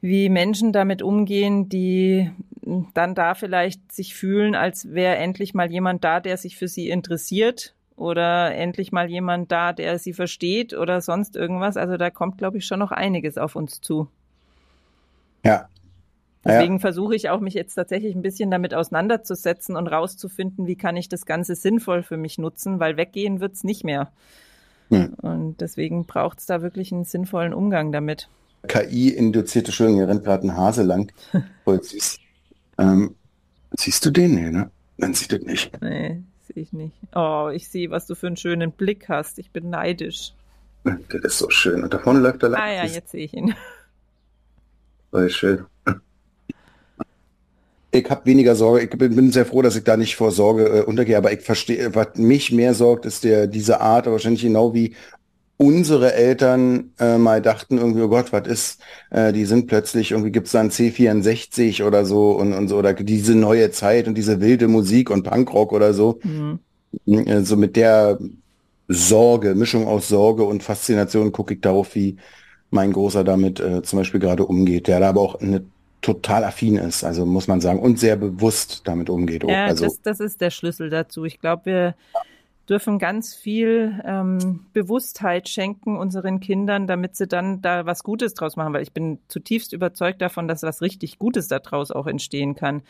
wie 0.00 0.28
Menschen 0.28 0.72
damit 0.72 1.02
umgehen, 1.02 1.68
die 1.68 2.30
dann 2.94 3.14
da 3.14 3.34
vielleicht 3.34 3.92
sich 3.92 4.16
fühlen, 4.16 4.56
als 4.56 4.92
wäre 4.92 5.16
endlich 5.16 5.54
mal 5.54 5.70
jemand 5.70 6.02
da, 6.02 6.18
der 6.18 6.36
sich 6.36 6.56
für 6.56 6.66
sie 6.66 6.88
interessiert 6.88 7.75
oder 7.96 8.54
endlich 8.54 8.92
mal 8.92 9.08
jemand 9.08 9.50
da, 9.50 9.72
der 9.72 9.98
sie 9.98 10.12
versteht 10.12 10.74
oder 10.74 11.00
sonst 11.00 11.34
irgendwas. 11.34 11.76
Also 11.76 11.96
da 11.96 12.10
kommt, 12.10 12.38
glaube 12.38 12.58
ich, 12.58 12.66
schon 12.66 12.78
noch 12.78 12.92
einiges 12.92 13.38
auf 13.38 13.56
uns 13.56 13.80
zu. 13.80 14.08
Ja. 15.44 15.68
Deswegen 16.44 16.74
ja. 16.74 16.80
versuche 16.80 17.16
ich 17.16 17.28
auch, 17.28 17.40
mich 17.40 17.54
jetzt 17.54 17.74
tatsächlich 17.74 18.14
ein 18.14 18.22
bisschen 18.22 18.50
damit 18.50 18.72
auseinanderzusetzen 18.72 19.74
und 19.74 19.88
rauszufinden, 19.88 20.66
wie 20.66 20.76
kann 20.76 20.96
ich 20.96 21.08
das 21.08 21.26
Ganze 21.26 21.56
sinnvoll 21.56 22.02
für 22.04 22.16
mich 22.16 22.38
nutzen, 22.38 22.78
weil 22.78 22.96
weggehen 22.96 23.40
wird 23.40 23.54
es 23.54 23.64
nicht 23.64 23.82
mehr. 23.82 24.12
Hm. 24.90 25.14
Und 25.14 25.60
deswegen 25.60 26.06
braucht 26.06 26.38
es 26.38 26.46
da 26.46 26.62
wirklich 26.62 26.92
einen 26.92 27.04
sinnvollen 27.04 27.52
Umgang 27.52 27.90
damit. 27.90 28.28
KI-induzierte 28.68 29.68
Entschuldigung, 29.68 30.00
hier 30.00 30.08
rennt 30.08 30.24
gerade 30.24 30.46
ein 30.46 30.56
Hase 30.56 30.84
lang. 30.84 31.12
Voll 31.64 31.82
süß. 31.82 32.18
Ähm, 32.78 33.16
siehst 33.76 34.04
du 34.06 34.10
den? 34.10 34.34
Nee, 34.34 34.50
ne? 34.50 34.70
Man 34.98 35.14
sieht 35.14 35.32
das 35.32 35.42
nicht. 35.42 35.80
Nee, 35.82 36.22
ich 36.54 36.72
nicht. 36.72 36.94
Oh, 37.14 37.50
ich 37.52 37.68
sehe, 37.68 37.90
was 37.90 38.06
du 38.06 38.14
für 38.14 38.26
einen 38.26 38.36
schönen 38.36 38.72
Blick 38.72 39.08
hast. 39.08 39.38
Ich 39.38 39.50
bin 39.50 39.70
neidisch. 39.70 40.32
Der 40.84 41.24
ist 41.24 41.38
so 41.38 41.50
schön. 41.50 41.82
Und 41.82 41.92
da 41.92 41.98
vorne 41.98 42.20
läuft 42.20 42.42
er 42.42 42.50
lang. 42.50 42.60
Ah 42.60 42.72
ja, 42.72 42.84
jetzt 42.84 43.10
sehe 43.10 43.24
ich 43.24 43.34
ihn. 43.34 43.54
Voll 45.10 45.30
schön. 45.30 45.64
Ich 47.90 48.10
habe 48.10 48.26
weniger 48.26 48.54
Sorge. 48.54 48.84
Ich 48.84 48.90
bin, 48.90 49.16
bin, 49.16 49.32
sehr 49.32 49.46
froh, 49.46 49.62
dass 49.62 49.76
ich 49.76 49.84
da 49.84 49.96
nicht 49.96 50.16
vor 50.16 50.30
Sorge 50.30 50.80
äh, 50.80 50.82
untergehe. 50.82 51.16
Aber 51.16 51.32
ich 51.32 51.40
verstehe, 51.40 51.94
was 51.94 52.16
mich 52.16 52.52
mehr 52.52 52.74
sorgt, 52.74 53.06
ist 53.06 53.24
der 53.24 53.46
diese 53.46 53.80
Art, 53.80 54.06
wahrscheinlich 54.06 54.42
genau 54.42 54.74
wie 54.74 54.94
unsere 55.58 56.14
Eltern 56.14 56.92
äh, 56.98 57.18
mal 57.18 57.40
dachten 57.40 57.78
irgendwie, 57.78 58.02
oh 58.02 58.08
Gott, 58.08 58.32
was 58.32 58.46
ist, 58.46 58.80
äh, 59.10 59.32
die 59.32 59.46
sind 59.46 59.66
plötzlich, 59.66 60.10
irgendwie 60.10 60.32
gibt's 60.32 60.52
da 60.52 60.60
ein 60.60 60.70
C64 60.70 61.84
oder 61.84 62.04
so 62.04 62.32
und, 62.32 62.52
und 62.52 62.68
so, 62.68 62.76
oder 62.76 62.92
diese 62.92 63.34
neue 63.34 63.70
Zeit 63.70 64.06
und 64.06 64.16
diese 64.16 64.40
wilde 64.40 64.68
Musik 64.68 65.10
und 65.10 65.22
Punkrock 65.22 65.72
oder 65.72 65.94
so. 65.94 66.20
Mhm. 66.22 66.58
Äh, 67.06 67.40
so 67.42 67.56
mit 67.56 67.76
der 67.76 68.18
Sorge, 68.88 69.54
Mischung 69.54 69.86
aus 69.86 70.08
Sorge 70.08 70.44
und 70.44 70.62
Faszination 70.62 71.32
gucke 71.32 71.54
ich 71.54 71.60
darauf, 71.60 71.94
wie 71.94 72.16
mein 72.70 72.92
Großer 72.92 73.24
damit 73.24 73.58
äh, 73.60 73.82
zum 73.82 74.00
Beispiel 74.00 74.20
gerade 74.20 74.44
umgeht, 74.44 74.88
der 74.88 75.00
da 75.00 75.08
aber 75.08 75.20
auch 75.20 75.40
eine 75.40 75.64
total 76.02 76.44
affin 76.44 76.76
ist, 76.76 77.02
also 77.02 77.26
muss 77.26 77.48
man 77.48 77.60
sagen, 77.60 77.80
und 77.80 77.98
sehr 77.98 78.16
bewusst 78.16 78.82
damit 78.84 79.10
umgeht. 79.10 79.42
Ja, 79.42 79.66
also, 79.66 79.84
das, 79.84 80.02
das 80.02 80.20
ist 80.20 80.40
der 80.40 80.50
Schlüssel 80.50 80.90
dazu. 80.90 81.24
Ich 81.24 81.40
glaube, 81.40 81.64
wir 81.64 81.94
dürfen 82.68 82.98
ganz 82.98 83.34
viel 83.34 84.00
ähm, 84.04 84.66
Bewusstheit 84.72 85.48
schenken 85.48 85.96
unseren 85.96 86.40
Kindern, 86.40 86.86
damit 86.86 87.16
sie 87.16 87.28
dann 87.28 87.62
da 87.62 87.86
was 87.86 88.02
Gutes 88.02 88.34
draus 88.34 88.56
machen, 88.56 88.72
weil 88.72 88.82
ich 88.82 88.92
bin 88.92 89.18
zutiefst 89.28 89.72
überzeugt 89.72 90.20
davon, 90.20 90.48
dass 90.48 90.62
was 90.62 90.82
richtig 90.82 91.18
Gutes 91.18 91.48
daraus 91.48 91.90
auch 91.90 92.06
entstehen 92.06 92.56
kann. 92.56 92.82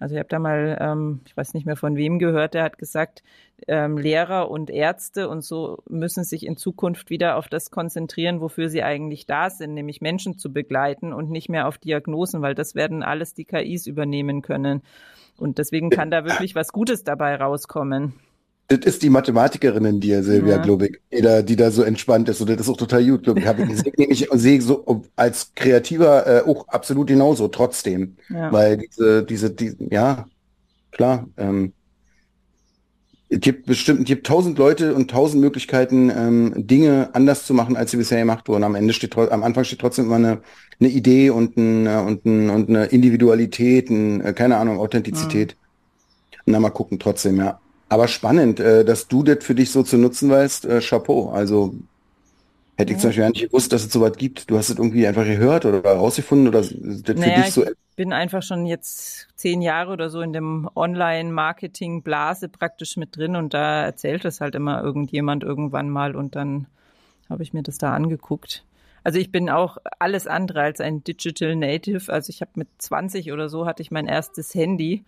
Also 0.00 0.16
ich 0.16 0.18
habe 0.18 0.28
da 0.28 0.40
mal, 0.40 0.76
ähm, 0.80 1.20
ich 1.26 1.36
weiß 1.36 1.54
nicht 1.54 1.66
mehr 1.66 1.76
von 1.76 1.96
wem 1.96 2.18
gehört, 2.18 2.54
der 2.54 2.64
hat 2.64 2.78
gesagt, 2.78 3.22
ähm, 3.68 3.96
Lehrer 3.96 4.50
und 4.50 4.68
Ärzte 4.68 5.28
und 5.28 5.44
so 5.44 5.78
müssen 5.88 6.24
sich 6.24 6.44
in 6.44 6.56
Zukunft 6.56 7.10
wieder 7.10 7.36
auf 7.36 7.46
das 7.46 7.70
konzentrieren, 7.70 8.40
wofür 8.40 8.68
sie 8.68 8.82
eigentlich 8.82 9.26
da 9.26 9.50
sind, 9.50 9.74
nämlich 9.74 10.00
Menschen 10.00 10.36
zu 10.36 10.52
begleiten 10.52 11.12
und 11.12 11.30
nicht 11.30 11.48
mehr 11.48 11.68
auf 11.68 11.78
Diagnosen, 11.78 12.42
weil 12.42 12.56
das 12.56 12.74
werden 12.74 13.04
alles 13.04 13.34
die 13.34 13.44
KIs 13.44 13.86
übernehmen 13.86 14.42
können. 14.42 14.82
Und 15.36 15.58
deswegen 15.58 15.90
kann 15.90 16.10
da 16.10 16.24
wirklich 16.24 16.56
was 16.56 16.72
Gutes 16.72 17.04
dabei 17.04 17.36
rauskommen 17.36 18.14
das 18.68 18.78
ist 18.80 19.02
die 19.02 19.10
Mathematikerin 19.10 19.84
in 19.84 20.00
dir, 20.00 20.22
Silvia, 20.22 20.56
ja. 20.56 20.62
glaube 20.62 20.86
ich, 20.86 20.98
die 21.12 21.20
da, 21.20 21.42
die 21.42 21.56
da 21.56 21.70
so 21.70 21.82
entspannt 21.82 22.28
ist. 22.28 22.40
Und 22.40 22.48
das 22.48 22.60
ist 22.60 22.68
auch 22.68 22.76
total 22.76 23.04
gut, 23.04 23.24
glaube 23.24 23.40
ich. 23.40 23.46
Hab 23.46 23.58
ich 23.96 24.28
sehe 24.32 24.62
so 24.62 25.04
als 25.16 25.52
Kreativer 25.54 26.26
äh, 26.26 26.48
auch 26.48 26.66
absolut 26.68 27.08
genauso, 27.08 27.48
trotzdem. 27.48 28.16
Ja. 28.30 28.50
Weil 28.52 28.78
diese, 28.78 29.22
diese, 29.24 29.50
die, 29.50 29.76
ja, 29.90 30.26
klar. 30.92 31.28
Ähm, 31.36 31.74
es 33.28 33.40
gibt 33.40 33.66
bestimmt, 33.66 34.00
es 34.00 34.06
gibt 34.06 34.26
tausend 34.26 34.58
Leute 34.58 34.94
und 34.94 35.10
tausend 35.10 35.42
Möglichkeiten, 35.42 36.10
ähm, 36.10 36.52
Dinge 36.56 37.10
anders 37.14 37.46
zu 37.46 37.52
machen, 37.52 37.76
als 37.76 37.90
sie 37.90 37.96
bisher 37.96 38.20
gemacht 38.20 38.48
wurden. 38.48 38.64
Am 38.64 38.76
Ende 38.76 38.94
steht, 38.94 39.16
am 39.16 39.42
Anfang 39.42 39.64
steht 39.64 39.80
trotzdem 39.80 40.06
immer 40.06 40.16
eine, 40.16 40.40
eine 40.80 40.88
Idee 40.88 41.30
und, 41.30 41.56
ein, 41.56 41.86
und, 41.86 42.24
ein, 42.24 42.48
und 42.48 42.68
eine 42.68 42.86
Individualität, 42.86 43.90
ein, 43.90 44.20
äh, 44.22 44.32
keine 44.32 44.56
Ahnung, 44.56 44.78
Authentizität. 44.78 45.56
Mhm. 45.56 46.52
Na, 46.52 46.60
mal 46.60 46.70
gucken, 46.70 46.98
trotzdem, 46.98 47.36
ja. 47.36 47.60
Aber 47.94 48.08
spannend, 48.08 48.58
äh, 48.58 48.84
dass 48.84 49.06
du 49.06 49.22
das 49.22 49.44
für 49.44 49.54
dich 49.54 49.70
so 49.70 49.84
zu 49.84 49.98
nutzen 49.98 50.28
weißt, 50.28 50.64
äh, 50.64 50.80
Chapeau. 50.80 51.30
Also 51.30 51.76
hätte 52.76 52.92
ich 52.92 52.98
zum 52.98 53.10
Beispiel 53.10 53.22
gar 53.22 53.30
nicht 53.30 53.44
gewusst, 53.44 53.72
dass 53.72 53.84
es 53.84 53.92
sowas 53.92 54.16
gibt. 54.16 54.50
Du 54.50 54.58
hast 54.58 54.68
es 54.68 54.78
irgendwie 54.78 55.06
einfach 55.06 55.22
gehört 55.22 55.64
oder 55.64 55.80
herausgefunden 55.84 56.48
oder 56.48 56.62
das 56.62 56.72
naja, 56.72 57.36
für 57.36 57.42
dich 57.42 57.52
so 57.52 57.64
bin 57.94 58.12
einfach 58.12 58.42
schon 58.42 58.66
jetzt 58.66 59.28
zehn 59.36 59.62
Jahre 59.62 59.92
oder 59.92 60.10
so 60.10 60.22
in 60.22 60.32
dem 60.32 60.68
Online-Marketing-Blase 60.74 62.48
praktisch 62.48 62.96
mit 62.96 63.16
drin 63.16 63.36
und 63.36 63.54
da 63.54 63.84
erzählt 63.84 64.24
es 64.24 64.40
halt 64.40 64.56
immer 64.56 64.82
irgendjemand 64.82 65.44
irgendwann 65.44 65.88
mal 65.88 66.16
und 66.16 66.34
dann 66.34 66.66
habe 67.30 67.44
ich 67.44 67.52
mir 67.52 67.62
das 67.62 67.78
da 67.78 67.94
angeguckt. 67.94 68.64
Also 69.04 69.20
ich 69.20 69.30
bin 69.30 69.50
auch 69.50 69.78
alles 70.00 70.26
andere 70.26 70.62
als 70.62 70.80
ein 70.80 71.04
Digital 71.04 71.54
Native. 71.54 72.12
Also 72.12 72.30
ich 72.30 72.40
habe 72.40 72.50
mit 72.56 72.66
20 72.78 73.30
oder 73.30 73.48
so 73.48 73.66
hatte 73.66 73.82
ich 73.82 73.92
mein 73.92 74.08
erstes 74.08 74.52
Handy 74.52 75.04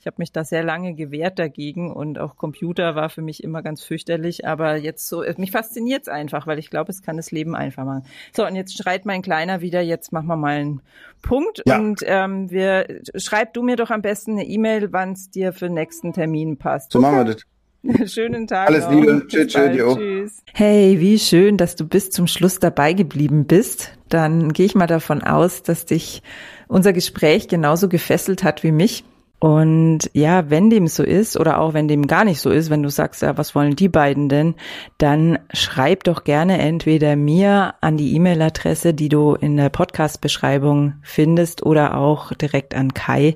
ich 0.00 0.06
habe 0.06 0.16
mich 0.16 0.32
da 0.32 0.44
sehr 0.44 0.64
lange 0.64 0.94
gewehrt 0.94 1.38
dagegen 1.38 1.92
und 1.92 2.18
auch 2.18 2.36
Computer 2.36 2.94
war 2.94 3.10
für 3.10 3.20
mich 3.20 3.44
immer 3.44 3.62
ganz 3.62 3.82
fürchterlich. 3.82 4.46
Aber 4.46 4.76
jetzt 4.76 5.06
so, 5.06 5.22
mich 5.36 5.50
fasziniert 5.50 6.02
es 6.02 6.08
einfach, 6.08 6.46
weil 6.46 6.58
ich 6.58 6.70
glaube, 6.70 6.90
es 6.90 7.02
kann 7.02 7.18
das 7.18 7.30
Leben 7.30 7.54
einfach 7.54 7.84
machen. 7.84 8.04
So, 8.34 8.46
und 8.46 8.56
jetzt 8.56 8.78
schreit 8.78 9.04
mein 9.04 9.20
Kleiner 9.20 9.60
wieder, 9.60 9.82
jetzt 9.82 10.10
machen 10.10 10.28
wir 10.28 10.36
mal 10.36 10.56
einen 10.56 10.80
Punkt. 11.20 11.62
Ja. 11.66 11.78
Und 11.78 12.00
ähm, 12.06 12.50
wir 12.50 13.02
schreib 13.14 13.52
du 13.52 13.62
mir 13.62 13.76
doch 13.76 13.90
am 13.90 14.00
besten 14.00 14.32
eine 14.32 14.46
E-Mail, 14.46 14.90
wann 14.90 15.12
es 15.12 15.30
dir 15.30 15.52
für 15.52 15.66
den 15.66 15.74
nächsten 15.74 16.14
Termin 16.14 16.56
passt. 16.56 16.92
So 16.92 17.00
machen 17.00 17.16
wir 17.18 17.24
das. 17.34 17.44
Schönen 18.10 18.46
Tag. 18.46 18.68
Alles 18.68 18.84
noch. 18.84 18.92
Liebe. 18.92 19.26
Tschüss, 19.28 19.48
tschüss, 19.48 19.96
tschüss. 19.96 20.42
Hey, 20.54 20.98
wie 20.98 21.18
schön, 21.18 21.58
dass 21.58 21.76
du 21.76 21.86
bis 21.86 22.08
zum 22.08 22.26
Schluss 22.26 22.58
dabei 22.58 22.94
geblieben 22.94 23.44
bist. 23.44 23.92
Dann 24.08 24.54
gehe 24.54 24.64
ich 24.64 24.74
mal 24.74 24.86
davon 24.86 25.22
aus, 25.22 25.62
dass 25.62 25.84
dich 25.84 26.22
unser 26.68 26.94
Gespräch 26.94 27.48
genauso 27.48 27.90
gefesselt 27.90 28.44
hat 28.44 28.62
wie 28.62 28.72
mich. 28.72 29.04
Und 29.40 30.10
ja, 30.12 30.50
wenn 30.50 30.68
dem 30.68 30.86
so 30.86 31.02
ist 31.02 31.40
oder 31.40 31.60
auch 31.60 31.72
wenn 31.72 31.88
dem 31.88 32.06
gar 32.06 32.24
nicht 32.24 32.40
so 32.40 32.50
ist, 32.50 32.68
wenn 32.68 32.82
du 32.82 32.90
sagst, 32.90 33.22
ja, 33.22 33.38
was 33.38 33.54
wollen 33.54 33.74
die 33.74 33.88
beiden 33.88 34.28
denn, 34.28 34.54
dann 34.98 35.38
schreib 35.54 36.04
doch 36.04 36.24
gerne 36.24 36.58
entweder 36.58 37.16
mir 37.16 37.74
an 37.80 37.96
die 37.96 38.14
E-Mail-Adresse, 38.14 38.92
die 38.92 39.08
du 39.08 39.34
in 39.34 39.56
der 39.56 39.70
Podcast-Beschreibung 39.70 40.94
findest 41.02 41.64
oder 41.64 41.96
auch 41.96 42.34
direkt 42.34 42.74
an 42.74 42.92
Kai 42.92 43.34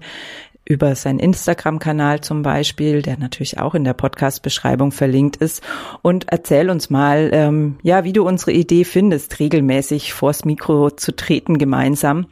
über 0.67 0.95
seinen 0.95 1.19
Instagram-Kanal 1.19 2.21
zum 2.21 2.43
Beispiel, 2.43 3.01
der 3.01 3.19
natürlich 3.19 3.59
auch 3.59 3.75
in 3.75 3.85
der 3.85 3.95
Podcast-Beschreibung 3.95 4.93
verlinkt 4.93 5.37
ist. 5.37 5.63
Und 6.03 6.27
erzähl 6.29 6.69
uns 6.69 6.91
mal, 6.91 7.31
ähm, 7.33 7.79
ja, 7.83 8.05
wie 8.05 8.13
du 8.13 8.27
unsere 8.27 8.53
Idee 8.53 8.85
findest, 8.85 9.41
regelmäßig 9.41 10.13
vors 10.13 10.45
Mikro 10.45 10.91
zu 10.91 11.17
treten 11.17 11.57
gemeinsam. 11.59 12.27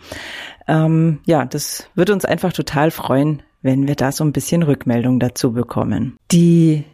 Ähm, 0.66 1.20
ja, 1.26 1.44
das 1.44 1.88
würde 1.94 2.12
uns 2.12 2.24
einfach 2.24 2.52
total 2.52 2.90
freuen, 2.90 3.42
wenn 3.62 3.86
wir 3.86 3.94
da 3.94 4.12
so 4.12 4.24
ein 4.24 4.32
bisschen 4.32 4.62
Rückmeldung 4.62 5.20
dazu 5.20 5.52
bekommen. 5.52 6.16
Die 6.30 6.84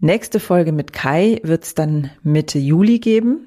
nächste 0.00 0.40
Folge 0.40 0.72
mit 0.72 0.92
Kai 0.92 1.40
wird 1.42 1.64
es 1.64 1.74
dann 1.74 2.10
Mitte 2.22 2.58
Juli 2.58 2.98
geben. 2.98 3.44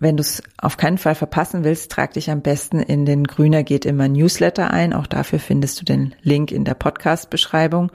Wenn 0.00 0.16
du 0.16 0.20
es 0.20 0.42
auf 0.58 0.76
keinen 0.76 0.98
Fall 0.98 1.16
verpassen 1.16 1.64
willst, 1.64 1.90
trag 1.90 2.12
dich 2.12 2.30
am 2.30 2.40
besten 2.40 2.78
in 2.78 3.04
den 3.04 3.24
Grüner 3.24 3.64
geht 3.64 3.84
immer 3.84 4.08
Newsletter 4.08 4.70
ein. 4.70 4.92
Auch 4.92 5.08
dafür 5.08 5.40
findest 5.40 5.80
du 5.80 5.84
den 5.84 6.14
Link 6.22 6.52
in 6.52 6.64
der 6.64 6.74
Podcast-Beschreibung. 6.74 7.90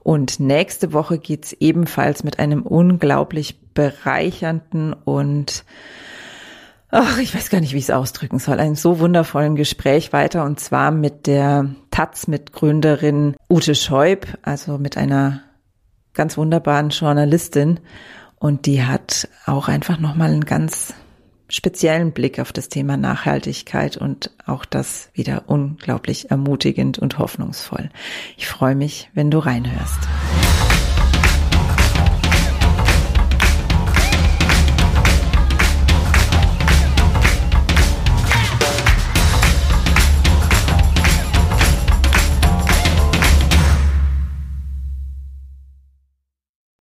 Und 0.00 0.40
nächste 0.40 0.94
Woche 0.94 1.18
geht's 1.18 1.52
ebenfalls 1.60 2.24
mit 2.24 2.38
einem 2.38 2.62
unglaublich 2.62 3.60
bereichernden 3.74 4.94
und 4.94 5.64
ach, 6.92 7.18
ich 7.18 7.34
weiß 7.34 7.50
gar 7.50 7.60
nicht, 7.60 7.72
wie 7.72 7.78
ich 7.78 7.84
es 7.84 7.90
ausdrücken 7.90 8.38
soll, 8.38 8.60
einem 8.60 8.76
so 8.76 9.00
wundervollen 9.00 9.56
Gespräch 9.56 10.12
weiter 10.12 10.44
und 10.44 10.60
zwar 10.60 10.92
mit 10.92 11.26
der 11.26 11.74
Taz-Mitgründerin 11.90 13.34
Ute 13.50 13.74
Scheub, 13.74 14.26
also 14.42 14.78
mit 14.78 14.96
einer 14.96 15.40
ganz 16.14 16.36
wunderbaren 16.36 16.90
Journalistin 16.90 17.80
und 18.38 18.66
die 18.66 18.84
hat 18.84 19.28
auch 19.46 19.68
einfach 19.68 19.98
nochmal 19.98 20.30
einen 20.30 20.44
ganz 20.44 20.94
speziellen 21.48 22.12
Blick 22.12 22.38
auf 22.38 22.52
das 22.52 22.68
Thema 22.68 22.96
Nachhaltigkeit 22.96 23.96
und 23.96 24.30
auch 24.46 24.64
das 24.64 25.10
wieder 25.14 25.44
unglaublich 25.46 26.30
ermutigend 26.30 26.98
und 26.98 27.18
hoffnungsvoll. 27.18 27.90
Ich 28.36 28.46
freue 28.46 28.74
mich, 28.74 29.10
wenn 29.14 29.30
du 29.30 29.38
reinhörst. 29.38 30.08